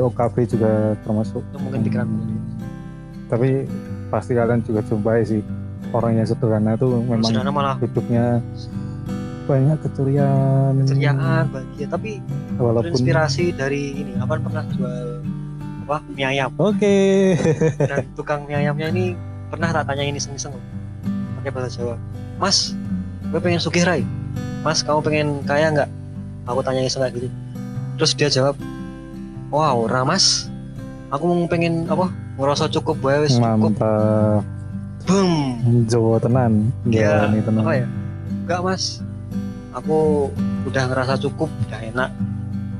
OKP 0.00 0.36
juga 0.56 0.96
termasuk. 1.04 1.44
Itu 1.52 1.58
mungkin 1.60 1.80
pikiran 1.84 2.08
tapi 3.28 3.66
pasti 4.12 4.36
kalian 4.36 4.60
juga 4.62 4.84
jumpai 4.84 5.24
sih 5.24 5.40
orang 5.90 6.20
yang 6.20 6.26
sederhana 6.28 6.76
tuh 6.76 7.00
memang 7.02 7.24
sederhana 7.24 7.52
malah 7.52 7.76
hidupnya 7.80 8.38
banyak 9.44 9.76
keceriaan 9.84 10.72
keceriaan 10.84 11.44
bahagia. 11.52 11.86
Tapi 11.90 12.10
walaupun 12.56 12.94
terinspirasi 12.94 13.58
dari 13.58 13.92
ini 14.00 14.12
apa 14.16 14.40
pernah 14.40 14.64
jual 14.72 15.20
apa 15.84 16.00
mie 16.16 16.24
ayam? 16.24 16.50
Oke. 16.56 17.36
Dan 17.76 18.08
tukang 18.16 18.48
mie 18.48 18.56
ayamnya 18.56 18.88
ini 18.88 19.12
pernah 19.52 19.68
tak 19.74 19.92
tanya 19.92 20.04
ini 20.08 20.16
iseng-iseng? 20.16 20.56
Loh. 20.56 20.64
pakai 21.40 21.50
bahasa 21.52 21.76
Jawa. 21.76 21.96
Mas 22.40 22.72
gue 23.28 23.40
pengen 23.42 23.60
sugih 23.60 23.84
rai. 23.84 24.00
Mas 24.64 24.80
kamu 24.80 25.04
pengen 25.04 25.28
kaya 25.44 25.68
nggak? 25.76 25.90
Aku 26.48 26.64
tanya 26.64 26.80
iseng 26.80 27.04
kayak 27.04 27.20
gitu. 27.20 27.28
Terus 28.00 28.12
dia 28.16 28.28
jawab 28.32 28.56
wow 29.54 29.86
Ramas 29.86 30.50
aku 31.14 31.22
mau 31.30 31.46
pengen 31.46 31.86
apa 31.86 32.10
ngerasa 32.34 32.66
cukup 32.74 32.98
wae 33.06 33.22
wis 33.22 33.38
cukup. 33.38 33.78
Mantap. 33.78 34.42
Boom. 35.06 35.60
Jawa 35.86 36.16
tenan. 36.18 36.74
Iya, 36.88 37.30
Jawa 37.30 37.44
tenan 37.46 37.62
apa 37.62 37.72
ya? 37.78 37.86
Enggak 38.42 38.60
Mas. 38.66 38.84
Aku 39.78 40.30
udah 40.66 40.82
ngerasa 40.90 41.14
cukup 41.22 41.46
udah 41.70 41.80
enak. 41.86 42.10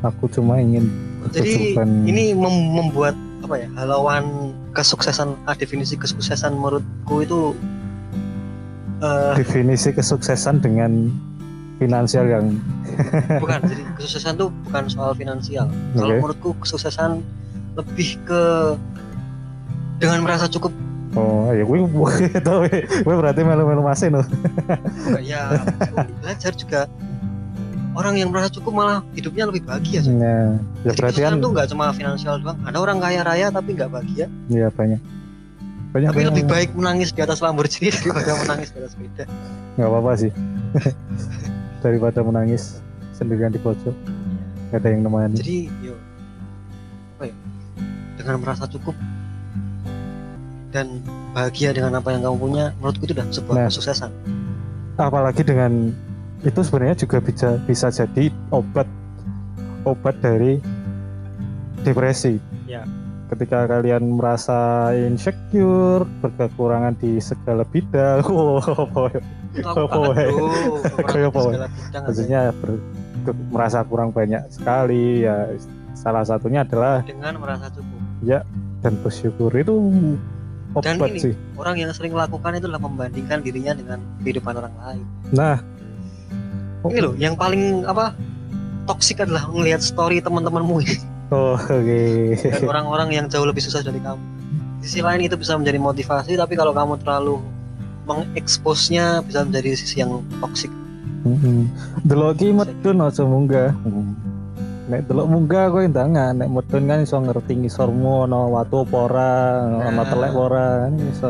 Aku 0.02 0.26
cuma 0.26 0.58
ingin 0.58 0.90
jadi 1.32 1.48
kecukupan 1.48 1.88
ini 2.04 2.36
mem- 2.36 2.72
membuat 2.76 3.16
apa 3.40 3.54
ya 3.56 3.68
halauan 3.76 4.52
kesuksesan 4.76 5.32
ah, 5.48 5.56
definisi 5.56 5.96
kesuksesan 5.96 6.52
menurutku 6.52 7.24
itu 7.24 7.56
eh, 9.00 9.32
definisi 9.40 9.92
kesuksesan 9.96 10.60
dengan 10.60 11.08
finansial 11.78 12.24
yang 12.30 12.44
bukan 13.42 13.58
jadi 13.66 13.82
kesuksesan 13.98 14.38
tuh 14.38 14.48
bukan 14.68 14.86
soal 14.86 15.12
finansial. 15.14 15.66
Kalau 15.98 16.10
Oke. 16.10 16.18
menurutku 16.22 16.50
kesuksesan 16.62 17.20
lebih 17.74 18.18
ke 18.22 18.42
dengan 19.98 20.22
merasa 20.22 20.46
cukup. 20.46 20.70
Oh 21.14 21.50
ya 21.54 21.62
gue 21.62 21.78
tau 22.46 22.66
gue 22.66 23.14
berarti 23.14 23.40
melu-melu 23.46 23.82
masih 23.82 24.10
Enggak, 25.06 25.22
ya 25.22 25.42
belajar 26.22 26.52
juga. 26.54 26.86
Orang 27.94 28.18
yang 28.18 28.34
merasa 28.34 28.50
cukup 28.50 28.74
malah 28.74 29.06
hidupnya 29.14 29.46
lebih 29.46 29.62
bahagia 29.70 30.02
Sob. 30.02 30.18
ya, 30.18 30.58
ya 30.82 30.90
jadi 30.90 30.98
berarti 30.98 31.20
kesuksesan 31.22 31.38
kan 31.38 31.38
tuh 31.38 31.50
nggak 31.54 31.66
cuma 31.70 31.84
finansial 31.94 32.42
doang. 32.42 32.58
Ada 32.66 32.78
orang 32.82 32.98
kaya 32.98 33.22
raya 33.22 33.46
tapi 33.54 33.78
nggak 33.78 33.86
bahagia. 33.86 34.26
Ya 34.50 34.66
banyak. 34.74 34.98
Banyak 35.94 36.10
tapi 36.10 36.18
banyak. 36.26 36.30
lebih 36.34 36.44
baik 36.50 36.70
menangis 36.74 37.14
di 37.14 37.22
atas 37.22 37.38
Lamborghini 37.38 37.94
daripada 37.94 38.34
menangis 38.42 38.74
di 38.74 38.78
atas 38.82 38.98
sepeda. 38.98 39.30
Nggak 39.78 39.88
apa-apa 39.94 40.12
sih 40.18 40.34
daripada 41.84 42.24
menangis 42.24 42.80
sendirian 43.12 43.52
di 43.52 43.60
pojok. 43.60 43.92
Gak 44.72 44.80
ada 44.80 44.88
yang 44.88 45.04
nemani 45.04 45.36
jadi 45.36 45.68
yo. 45.84 45.94
Apa 47.14 47.28
ya? 47.28 47.34
Dengan 48.16 48.36
merasa 48.40 48.64
cukup 48.64 48.96
dan 50.72 51.04
bahagia 51.30 51.70
dengan 51.70 51.94
apa 52.00 52.10
yang 52.10 52.26
kamu 52.26 52.36
punya 52.40 52.64
menurutku 52.80 53.04
itu 53.06 53.14
udah 53.14 53.26
sebuah 53.30 53.54
Nah. 53.54 53.68
kesuksesan. 53.70 54.10
Apalagi 54.96 55.42
dengan 55.46 55.92
itu 56.42 56.60
sebenarnya 56.64 56.96
juga 56.98 57.22
bisa 57.22 57.60
bisa 57.68 57.92
jadi 57.92 58.32
obat 58.50 58.88
obat 59.84 60.16
dari 60.24 60.58
depresi. 61.84 62.40
Ya. 62.64 62.82
ketika 63.24 63.66
kalian 63.66 64.14
merasa 64.14 64.92
insecure 64.94 66.06
berkekurangan 66.22 66.94
di 67.00 67.18
segala 67.18 67.64
bidang. 67.66 68.22
Wow 68.30 69.10
ya? 69.54 70.28
bidang 71.68 71.68
aja. 71.94 71.98
maksudnya 72.02 72.40
ber- 72.52 72.82
ke- 73.24 73.36
merasa 73.48 73.78
kurang 73.86 74.10
banyak 74.10 74.42
sekali 74.50 75.22
ya 75.22 75.48
salah 75.94 76.26
satunya 76.26 76.66
adalah 76.66 77.00
dengan 77.06 77.38
merasa 77.38 77.70
cukup. 77.70 78.00
Dan 78.84 79.00
bersyukur 79.00 79.48
itu 79.54 79.72
Dan 80.82 80.98
obat 80.98 81.08
ini- 81.08 81.22
sih. 81.22 81.34
orang 81.56 81.78
yang 81.78 81.90
sering 81.94 82.12
melakukan 82.12 82.58
itu 82.58 82.66
adalah 82.68 82.82
membandingkan 82.82 83.40
dirinya 83.40 83.72
dengan 83.72 83.98
kehidupan 84.20 84.52
orang 84.54 84.74
lain. 84.76 85.04
Nah. 85.30 85.56
Ini 86.84 87.00
loh 87.00 87.14
yang 87.16 87.32
paling 87.32 87.88
apa 87.88 88.12
toksik 88.84 89.24
adalah 89.24 89.48
melihat 89.48 89.80
story 89.80 90.20
teman-temanmu 90.20 90.84
ini. 90.84 90.96
Oh, 91.32 91.56
oke. 91.56 92.02
Dan 92.36 92.60
orang-orang 92.68 93.08
yang 93.10 93.26
jauh 93.32 93.48
lebih 93.48 93.64
susah 93.64 93.80
dari 93.80 93.96
kamu. 93.96 94.20
Di 94.84 94.86
sisi 94.86 95.00
lain 95.00 95.24
itu 95.24 95.40
bisa 95.40 95.56
menjadi 95.56 95.80
motivasi 95.80 96.36
tapi 96.36 96.52
kalau 96.52 96.76
kamu 96.76 97.00
terlalu 97.00 97.40
mengeksposnya 98.04 99.20
bisa 99.24 99.44
menjadi 99.44 99.70
sisi 99.74 100.00
yang 100.00 100.20
toksik 100.40 100.70
Heeh. 101.24 101.64
Delok 102.04 102.36
ki 102.36 102.52
medun 102.52 103.00
aja 103.00 103.24
munggah. 103.24 103.72
Nek 104.84 105.08
delok 105.08 105.24
munggah 105.24 105.72
kowe 105.72 105.80
ndangan, 105.80 106.36
nek 106.36 106.52
medun 106.52 106.84
kan 106.84 107.00
iso 107.00 107.16
ngerti 107.16 107.56
ngisormu 107.64 108.28
ana 108.28 108.44
watu 108.44 108.84
apa 108.84 108.96
ora, 109.08 109.32
ana 109.88 110.04
telek 110.04 110.36
apa 110.36 110.40
ora, 110.44 110.66
kan 110.84 110.92
iso. 111.00 111.28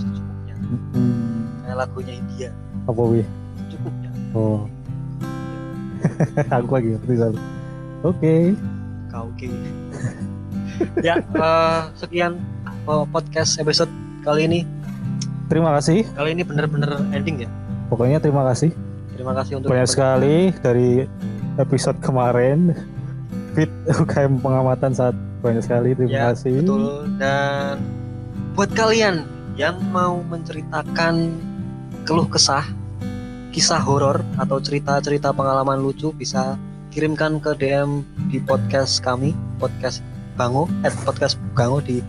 secukupnya 0.00 0.56
Heeh. 0.56 1.12
kayak 1.60 1.76
lagunya 1.76 2.12
India 2.16 2.48
Apa 2.88 3.02
wi? 3.04 3.20
secukupnya 3.60 4.10
Oh. 4.32 4.64
Aku 6.56 6.70
lagi 6.72 6.88
ngerti. 6.96 7.12
Oke. 8.00 8.34
kau 9.12 9.28
oke 9.28 9.46
ya 11.06 11.20
eh, 11.20 11.80
sekian 11.94 12.40
eh, 12.66 13.04
podcast 13.12 13.60
episode 13.60 13.92
kali 14.24 14.48
ini 14.48 14.60
Terima 15.44 15.76
kasih. 15.76 16.08
kali 16.12 16.32
ini 16.32 16.42
bener-bener 16.42 16.90
ending 17.12 17.44
ya 17.44 17.50
Pokoknya 17.86 18.18
terima 18.18 18.42
kasih. 18.48 18.72
terima 19.12 19.32
kasih 19.32 19.60
untuk 19.60 19.70
Banyak 19.70 19.88
sekali 19.88 20.50
dari 20.58 21.04
episode 21.56 21.98
kemarin 22.00 22.72
fit 23.54 23.70
UKM 23.86 24.40
pengamatan 24.40 24.90
saat 24.90 25.14
banyak 25.38 25.62
sekali 25.62 25.92
terima 25.92 26.10
Ya, 26.10 26.24
kasih 26.32 26.64
betul. 26.64 26.84
Dan 27.20 27.76
buat 28.56 28.70
kalian 28.72 29.22
yang 29.54 29.78
mau 29.92 30.18
menceritakan 30.24 31.30
keluh 32.02 32.26
kesah, 32.26 32.66
kisah 33.52 33.78
horor 33.78 34.24
atau 34.34 34.58
cerita-cerita 34.58 35.30
pengalaman 35.30 35.78
lucu 35.78 36.10
bisa 36.10 36.58
kirimkan 36.90 37.38
ke 37.38 37.54
DM 37.54 38.02
di 38.28 38.40
podcast 38.40 38.98
kami, 38.98 39.30
podcast 39.58 40.02
Bango, 40.34 40.66
at 40.82 40.90
podcast 41.06 41.38
Bango 41.54 41.78
di 41.78 42.02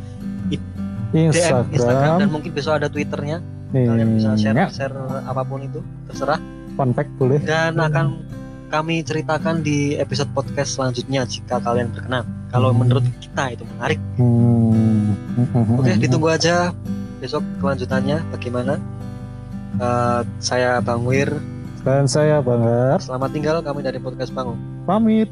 DM 1.15 1.31
Instagram 1.31 1.63
dan 1.63 1.71
Instagram 1.71 2.29
mungkin 2.29 2.51
besok 2.51 2.73
ada 2.75 2.87
Twitternya. 2.87 3.37
Kalian 3.71 4.07
bisa 4.13 4.35
ya, 4.35 4.67
share 4.67 4.67
share 4.69 4.95
apa 5.23 5.41
pun 5.41 5.59
itu, 5.61 5.79
terserah. 6.05 6.39
fact 6.75 7.11
boleh 7.15 7.39
Dan 7.39 7.79
akan 7.79 8.19
kami 8.67 8.99
ceritakan 8.99 9.63
di 9.63 9.95
episode 9.95 10.27
podcast 10.29 10.75
selanjutnya 10.75 11.23
jika 11.23 11.57
kalian 11.57 11.87
berkenan. 11.89 12.27
Kalau 12.47 12.71
Hmm. 12.71 12.83
menurut 12.83 13.03
kita 13.17 13.51
itu 13.51 13.63
menarik. 13.65 13.99
hmm. 14.15 15.79
Oke, 15.79 15.91
ditunggu 15.97 16.27
aja 16.29 16.75
besok 17.17 17.43
kelanjutannya 17.57 18.19
bagaimana. 18.29 18.75
Eh, 19.75 20.21
saya 20.37 20.79
Bang 20.79 21.03
Wir. 21.03 21.31
dan 21.83 22.09
saya 22.09 22.41
Bang 22.41 22.65
Har 22.65 22.97
Selamat 22.97 23.29
tinggal 23.29 23.61
kami 23.61 23.79
dari 23.79 24.01
podcast 24.01 24.33
Bangun. 24.33 24.57
pamit 24.83 25.29